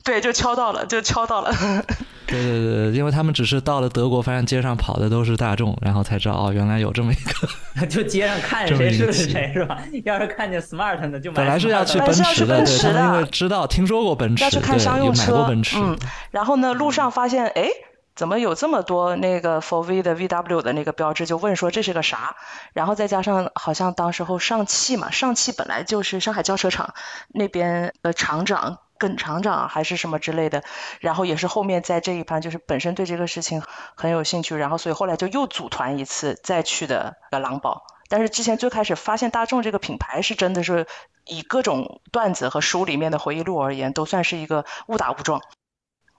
[0.08, 1.52] 对，就敲到了，就敲到了。
[2.26, 7.86] 对对对，因为他们只是到了德国，发现街上跑的都是大众，然后才知道哦，原来有这么一个。
[7.88, 9.80] 就街上看见谁是谁是吧？
[10.06, 15.46] 要是看见 smart 的就买本来是要去奔驰的，对，他们因为知道听说过奔驰，要去看商用车，
[15.76, 15.98] 嗯。
[16.32, 17.70] 然后呢，路上发现哎，
[18.16, 21.26] 怎么有这么多那个 for V 的 VW 的那个标志？
[21.26, 22.36] 就问说这是个啥？
[22.74, 26.94] 然后再加上好像当时候上汽嘛，上汽本来就是上海轿车厂
[27.30, 28.80] 那边的厂长。
[28.98, 30.64] 耿厂长还是什么之类的，
[31.00, 33.62] 然后也是后面在这一盘就是本身对这个事情
[33.96, 37.84] 很有兴趣，然后所以后来就又组团一次再去的狼堡。
[38.10, 40.88] 但是之前最开始发现大众这个品牌是真的是
[41.26, 45.42] 以各种段子和书里面的回忆录而言，都算是一个误打误撞。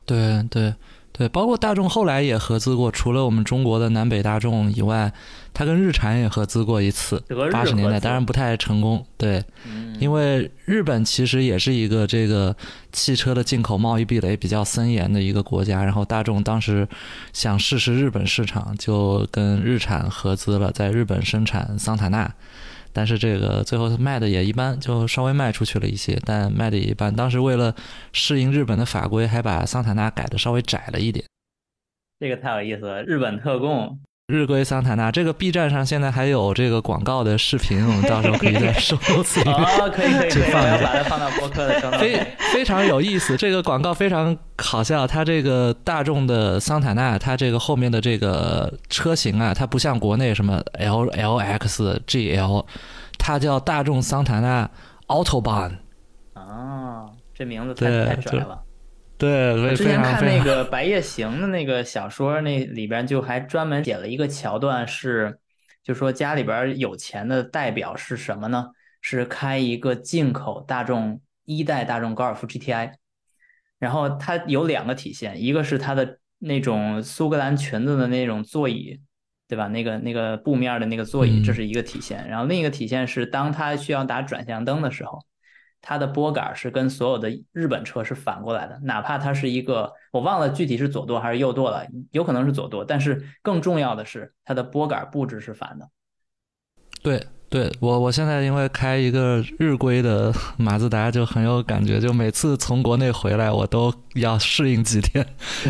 [0.05, 0.75] 对对。
[1.19, 5.13] 对，包括大众后来也合资过，除了我们中国的南北大众以外，
[5.53, 9.05] 它跟日产也合资过一次，八十年代，当然不太成功。
[9.17, 9.43] 对，
[9.99, 12.55] 因为日本其实也是一个这个
[12.93, 16.87] 汽车的进口贸易壁垒比较森严的一个国家，然后大众当时
[17.33, 22.33] 想试试日本市场，就跟日产合资了，在日本生产桑塔纳。
[22.93, 27.15] 但是这个最后卖的也一般，就稍微卖出去了一些，但卖的也一般。
[27.15, 27.75] 当时为了
[28.13, 31.25] 适应日本的法规，还把桑塔纳改的稍微窄了一点。
[32.21, 33.99] 这个太有意思了，日本特供。
[34.31, 41.91] 日归桑塔纳，这个 B 站上现在还有这个广告的视频，我们到时候可以再收词里面可以可以可以，我要把它放到播客的上。
[41.99, 42.23] 非
[42.53, 45.07] 非常有意思，这个广告非常好笑。
[45.07, 52.67] 它这个大众的桑塔纳，它这个后面的这个车型啊，它不像国内什么 L L X G L，
[53.17, 54.69] 它叫大众桑塔纳
[55.07, 55.79] Autobahn。
[56.35, 58.61] 啊，这名字太太拽了。
[59.19, 65.37] 对，我之前看那个《白夜行》的那个小说，那里边就还专门写了一个桥段，是
[65.83, 68.69] 就说家里边有钱的代表是什么呢？
[69.01, 72.93] 是开一个进口大众一代大众高尔夫 GTI，
[73.81, 79.01] 然后它有两个体现，一个是它的那种苏格兰裙子的那种座椅，
[79.49, 79.67] 对吧？
[79.67, 82.25] 那个那个布面的那个座椅，这是一个体现。
[82.29, 85.19] 然后另一个体现是，当它需要打转向灯的时候。
[85.81, 95.89] 它的拨杆是跟所有的日本车是反过来的，哪怕它是一个，我忘了具体是左舵还是右舵了，有可能是左舵，但是更重要的是它的拨杆布置是反的。
[97.01, 105.25] 对，对我我现在因为开一个日规的 马自达就很有感觉，就每次从国内回来我都要适应几天，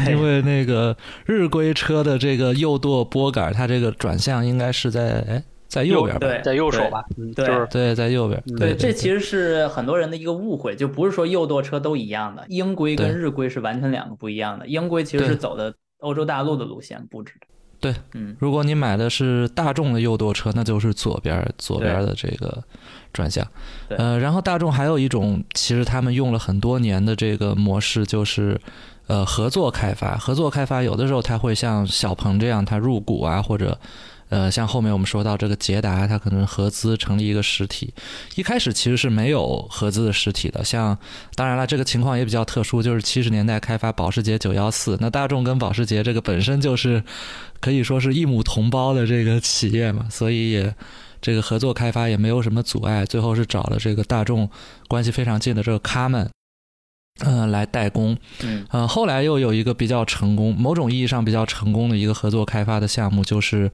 [0.09, 0.97] 因为那个
[1.27, 5.45] 日规车的这个右舵拨杆，它这个转向应该是在哎。
[5.69, 7.05] 在右边，对，在右手吧，
[7.37, 17.47] 对，对，在右边，对，这其实是很多人的一个误会，就不是说右舵车都一样的，英规跟日规是完全两个不一样的，英规其实是走的欧洲大陆的路线布置的，
[17.81, 22.65] 对，嗯，如果你买的是大众的右舵车，那就是左边左边的这个
[23.13, 23.47] 转向，
[23.91, 28.59] 呃，然后大众还有一种，其实他们用了很多年的这个模式，就是
[29.07, 33.79] 呃合作开发，合作开发有的时候他会像小鹏这样，他入股啊或者。
[34.29, 37.93] 呃，像后面我们说到这个捷达，它可能合资成立一个实体，
[38.35, 40.65] 一开始其实是没有合资的实体的。
[40.65, 40.97] 像
[41.35, 47.03] 当然了，这个情况也比较特殊，就是七十年代开发保时捷九幺四，那大众跟保时捷这个本身就是
[47.61, 50.75] 可以说是一母同胞的这个企业嘛，所以也
[51.21, 54.49] 这个合作开发也没有什么阻碍，最后是找了这个大众
[54.87, 56.31] 关系非常近的这个卡门，
[57.25, 58.17] 嗯、来代工。
[58.43, 63.71] 嗯呃，后来又有一个比较成功，某种意义上比较成功的一个合作开发的项目，就是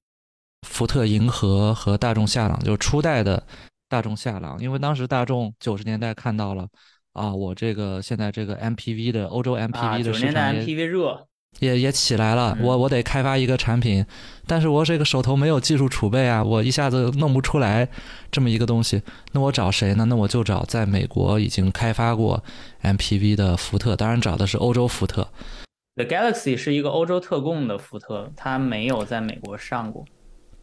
[0.65, 3.41] 福特银河和大众夏朗，就是初代的
[3.89, 4.61] 大众夏朗。
[4.61, 6.67] 因为当时大众九十年代看到了
[7.13, 11.27] 啊，我这个现在这个 MPV 的欧洲啊，MPV 的市场也、MPV 热，
[11.61, 14.05] 也也起来了，嗯我我得开发一个产品，
[14.49, 17.89] 但是我这个手头没有技术储备啊，我一下子弄不出来
[18.33, 19.01] 这么一个东西，
[19.31, 20.05] 那我找谁呢？
[20.07, 22.43] 那我就找在美国已经开发过
[22.83, 25.29] MPV 的福特，当然找的是欧洲福特。
[25.95, 30.05] The Galaxy 是一个欧洲特供的福特，它没有在美国上过。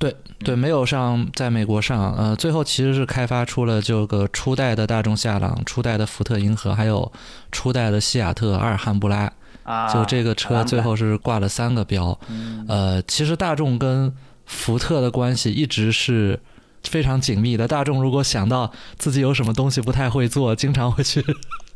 [0.02, 7.12] 对对，没有上在美国上，呃，最后其实是开发出了这个初代的大众夏朗、初代的福特银河，还有
[7.52, 9.32] 初代的西雅特阿尔汉布拉，
[9.62, 12.20] 啊，就这个车最后是挂了三个标。
[12.30, 14.12] 嗯，呃，其实大众跟
[14.48, 16.40] 福特的关系一直是
[16.84, 17.68] 非常紧密的。
[17.68, 21.22] 大众如果想到自己有什么东西不太会做，经常会去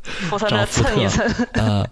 [0.02, 0.88] 福特那找福特。
[0.88, 1.88] 蹭一蹭，呃，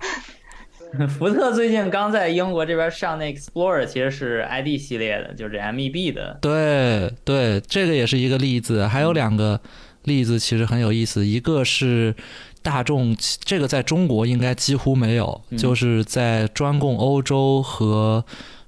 [1.19, 6.39] 福特最近刚在英国这边上那 Explorer，其实是 ID 系列的，就是 MEB 的。
[6.41, 8.87] 对对，这个也是一个例子。
[8.87, 9.61] 还有两个
[10.05, 12.15] 例子其实很有意思，一个是
[12.63, 18.25] 大众，这个在中国应该几乎没有，嗯就是在专供欧洲和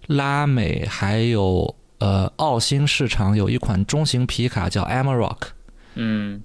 [0.07, 5.39] 拉美还有呃澳新市场有一款中型皮卡叫 Amarok。
[5.95, 6.43] 嗯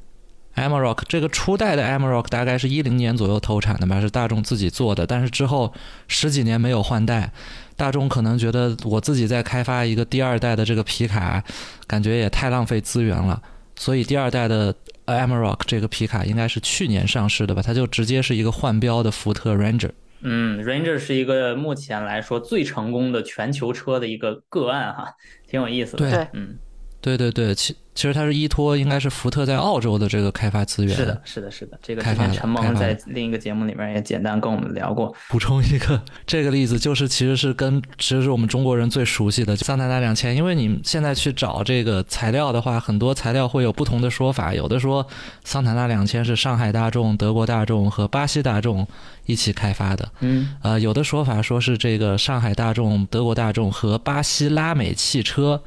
[0.55, 5.73] Amarok 这个初代的 Amarok 大概是一零年左右投产的吧，是大众自己做的，但是之后
[6.07, 7.31] 十几年没有换代，
[7.75, 11.43] 大众可能觉得我自己在开发一个第二代的这个皮卡，
[11.87, 13.41] 感觉也太浪费资源了，
[13.77, 14.75] 所以第二代的
[15.05, 19.91] Amarok 这个皮卡应该是去年上市的吧，它就直接是一个换标的福特 Ranger。
[20.23, 25.15] 嗯，Ranger 是一个目前来说最成功的全球车的一个个案哈，
[25.47, 25.97] 挺有意思的。
[25.97, 26.59] 对对嗯，
[27.01, 30.95] 对对对，其其实它是依托应该是福特在澳洲的这个开发资源。
[30.95, 31.77] 是的，是的，是的。
[31.81, 35.13] 这个开发的之前陈萌开发的在另一个节目里面也简单跟我们聊过。
[35.27, 45.05] 补充一个这个例子，就是其实是跟其实是我们中国人最熟悉的桑塔纳两千，因为你现在去找这个材料的话，很多材料会有不同的说法，有的说
[45.43, 48.87] 桑塔纳两千是上海大众、德国大众和巴西大众
[49.25, 55.61] 一起开发的，嗯呃，有的说法说是这个上海大众、德国大众和巴西拉美汽车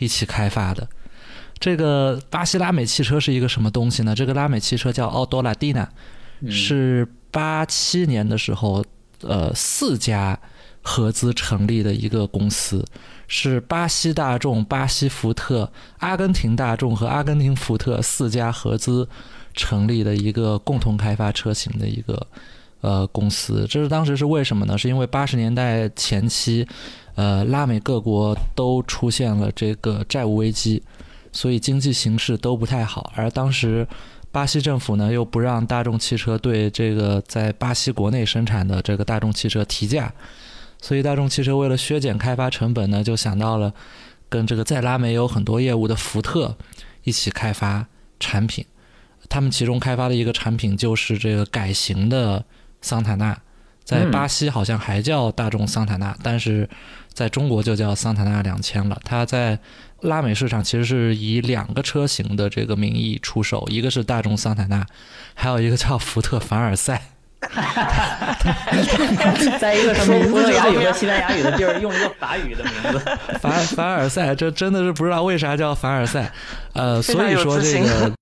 [0.00, 0.88] 一起开发的。
[1.60, 4.14] 这个巴西拉美汽车是一个什么东西呢？
[4.14, 5.88] 这个拉美汽车叫奥多拉蒂娜，
[6.40, 8.84] 嗯是八七年的时候，
[9.20, 10.36] 呃，四家
[10.82, 12.82] 合资成立的一个公司，
[13.28, 19.06] 是巴西大众、巴西福特、阿根廷大众和阿根廷福特四家合资
[19.52, 22.26] 成立的一个共同开发车型的一个
[22.80, 23.66] 呃公司。
[23.68, 24.76] 这是当时是为什么呢？
[24.76, 26.66] 是因为八十年代前期，
[27.14, 30.82] 呃，拉美各国都出现了这个债务危机，
[31.32, 33.86] 所以经济形势都不太好，而当时。
[34.32, 40.14] 巴西政府呢又不让大众汽车对这个在巴西国内生产的这个大众汽车提价，
[40.80, 43.74] 所以大众汽车为了削减开发成本呢，就想到了
[44.28, 46.56] 跟这个在拉美有很多业务的福特
[47.02, 47.84] 一起开发
[48.20, 48.64] 产品。
[49.28, 52.44] 他们其中开发的一个产品就是这个改型的
[52.80, 53.36] 桑塔纳，
[53.84, 56.68] 在嗯巴西好像还叫大众桑塔纳，但是
[57.12, 58.98] 在中国就叫桑塔纳两千了。
[59.04, 59.58] 它在
[60.00, 64.86] 拉美市场其实是以两个车型的这个名义出售，一个是大众桑塔纳，
[65.34, 67.02] 还有一个叫福特凡尔赛。
[69.58, 72.98] 在一个说葡萄牙语和西班牙语的地儿用一个法语的名字。
[73.40, 76.30] 凡凡尔赛，这真的是不知道为啥叫凡尔赛。
[76.74, 78.12] 呃，所以说这个，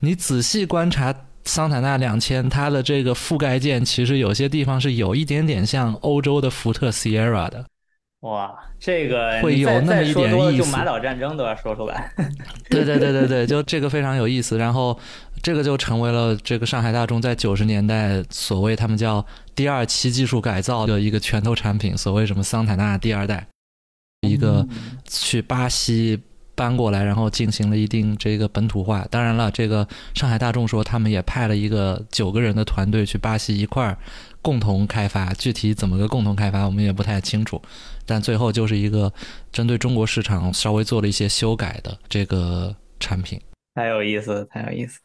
[0.00, 1.14] 你仔细观察
[1.50, 7.66] 桑塔纳两千，它的这个覆盖件其实有些地方是有一点点像欧洲的福特 Sierra 的。
[8.20, 12.12] 哇，这个会有那么一点意思多就马岛战争都要说出来。
[12.70, 14.56] 对对对对对，就这个非常有意思。
[14.58, 14.96] 然后
[15.42, 19.26] 这个就成为了这个上海大众在九十年代所谓他们叫
[19.56, 23.44] 第二期技术改造的一个拳头产品，所谓什么桑塔纳第二代，
[24.20, 24.64] 一个
[25.04, 26.20] 去巴西
[26.60, 29.06] 搬过来，然后进行了一定这个本土化。
[29.10, 33.96] 当然了，这个上海大众说他们也派了一个九个人的团队去巴西一块儿
[34.42, 37.62] 共同开发，具体怎么个共同开发我们也不太清楚。
[38.04, 39.10] 但最后就是一个
[39.50, 43.40] 针对中国市场稍微做了一些修改的这个产品。
[43.74, 45.00] 太有意思了，太有意思。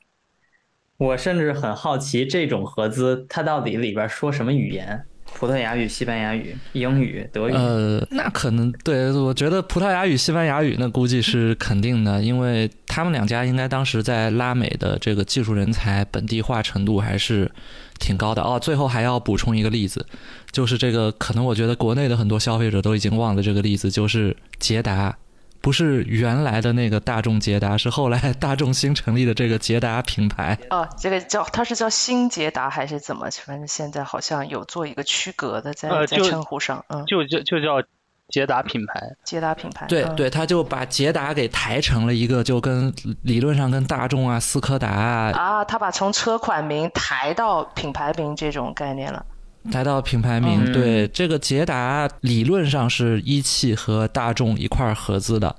[0.98, 5.06] 我甚至很好奇，这种合资它到底里边说什么语言？
[5.34, 7.54] 葡萄牙语、西班牙语、英语、德语。
[7.54, 17.52] 呃，那可能对，我觉得葡萄牙语、西班牙语那估计是肯定的，因为他们两家应该当时在拉美的这个技术人才本地化程度还是
[18.00, 18.58] 挺高的哦。
[18.60, 20.06] 最后还要补充一个例子，
[20.52, 25.18] 就是这个可能我觉得国内的很多消费者都已经忘了这个例子，就是捷达
[25.66, 30.56] 不是原来的那个大众捷达，是后来大众新成立的这个捷达品牌。
[30.70, 33.28] 哦，这个叫它是叫新捷达还是怎么？
[33.44, 37.82] 反正现在好像有做一个区隔的在在称呼上，嗯，就就就叫
[38.30, 39.02] 捷达品牌。
[39.24, 42.94] 捷达品牌，对对，他就把捷达给抬成了一个，就跟
[43.24, 49.26] 理论上跟大众啊、斯柯达啊啊，他把从车款名抬到品牌名这种概念了。
[49.72, 55.56] 抬到品牌名，对这个捷达理论上是一汽和大众一块合资的，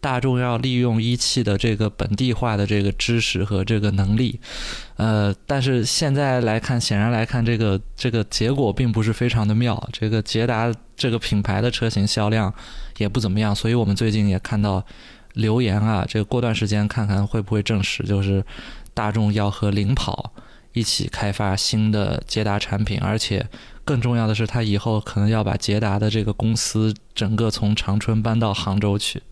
[0.00, 4.40] 大众要利用一汽的这个本地化的这个知识和这个能力，
[4.96, 9.88] 呃，但是现在来看，显然来看，这个这个结果并不是非常的妙。
[9.92, 12.52] 这个捷达这个品牌的车型销量
[12.96, 14.84] 也不怎么样，所以我们最近也看到
[15.34, 18.42] 留言啊，这个过段时间看看会不会证实，就是
[18.94, 20.32] 大众要和领跑。
[20.72, 23.46] 一起开发新的捷达产品，而且
[23.84, 29.22] 更重要的是，他以后可能要把捷达的这个公司整个从长春搬到杭州去。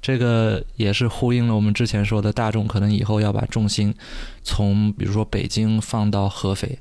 [0.00, 3.94] 这个也是呼应了我们之前说的，大众可能以后要把重心
[4.42, 6.78] 从比如说北京放到合肥。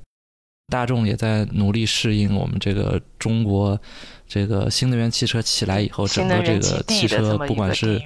[0.71, 3.79] 大众也在努力适应我们这个中国。
[4.33, 8.01] 这个新能源汽车起来以后，整个这个汽车不管是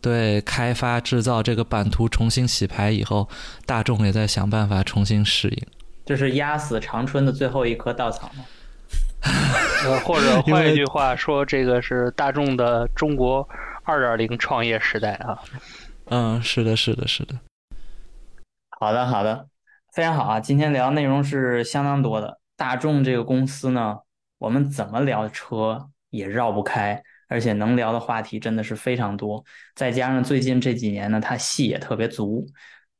[0.00, 3.28] 对开发制造这个版图重新洗牌以后，
[3.66, 5.66] 大众也在想办法重新适应。
[6.06, 8.44] 这是压死长春的最后一棵稻草吗？
[10.04, 13.48] 或者 换一句话说，这个是大众的中国
[13.82, 15.36] 二点零创业时代啊。
[16.04, 17.34] 嗯，是的，是的，是的。
[18.78, 19.48] 好的，好的，
[19.92, 20.38] 非常好啊！
[20.38, 22.38] 今天聊内容是相当多的。
[22.56, 23.98] 大众这个公司呢？
[24.44, 29.42] 我们怎么聊车也绕不开，而且能聊的话题真的是非常多。
[29.74, 32.46] 再加上最近这几年呢，它戏也特别足，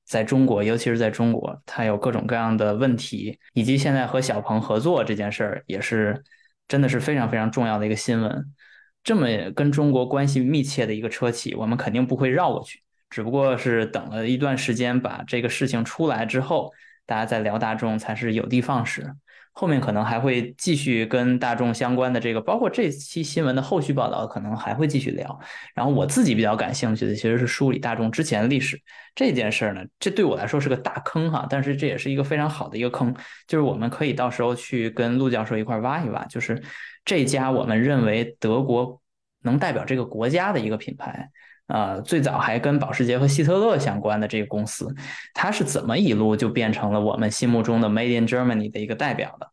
[0.07, 6.25] 在中国，尤其是在中国，它有各种各样的问题，以及现在和小鹏合作这件事儿，也是
[6.67, 8.55] 真的是非常非常重要的一个新闻。
[9.03, 12.81] 这么跟中国关系密切的一个车企，我们肯定不会绕过去，
[13.11, 16.73] 只不过是等了一段时间，把这个事情出来之后，
[17.05, 19.15] 大家再聊大众才是有的放矢。
[19.57, 25.41] 后面可能还会继续跟大众相关的这个，包括这期新闻的后续报道，可能还会继续聊。
[25.75, 28.77] 然后我自己比较感兴趣的，其实是梳理大众之前的历史
[29.15, 29.81] 这件事儿呢。
[30.01, 33.15] 这对我来说是个大坑哈，但是这也是一个非常好的一个坑，
[33.47, 36.61] 就是我们可以到时候去跟陆教授一块挖一挖，就是
[37.05, 39.01] 这家我们认为德国
[39.43, 41.31] 能代表这个国家的一个品牌。
[41.69, 44.95] 呃，最早还跟保时捷和希特勒相关的这个公司，
[45.33, 49.51] 它是怎么一路就变成了我们心目中的 Made in Germany 的一个代表的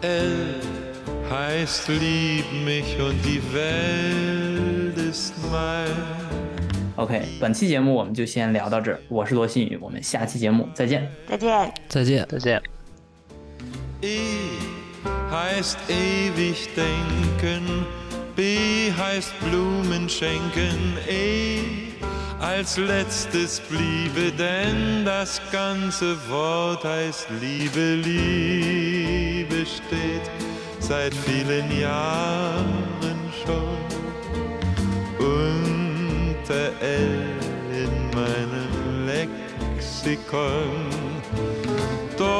[0.00, 0.60] ？L
[1.30, 5.88] heißt lieb mich und die Welt ist mein。
[6.96, 9.00] OK，本期节目我们就先聊到这儿。
[9.08, 11.10] 我是罗新宇，我们下期节目再见。
[11.26, 12.62] 再见，再见，再见。
[15.34, 17.84] Heißt ewig denken,
[18.36, 21.58] B heißt Blumen schenken, E
[22.38, 30.30] als letztes bliebe, denn das ganze Wort heißt Liebe, Liebe steht
[30.78, 33.78] seit vielen Jahren schon
[35.18, 37.24] unter L
[37.72, 41.03] in meinem Lexikon.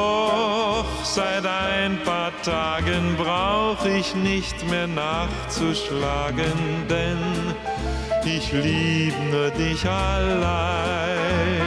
[0.05, 6.53] Doch seit ein paar Tagen brauch ich nicht mehr nachzuschlagen,
[6.91, 7.19] denn
[8.27, 11.64] ich lieb nur dich allein.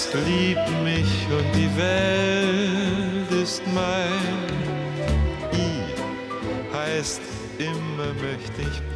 [0.00, 4.48] Heißt lieb mich und die Welt ist mein.
[5.52, 7.20] I heißt
[7.58, 8.89] immer möchte ich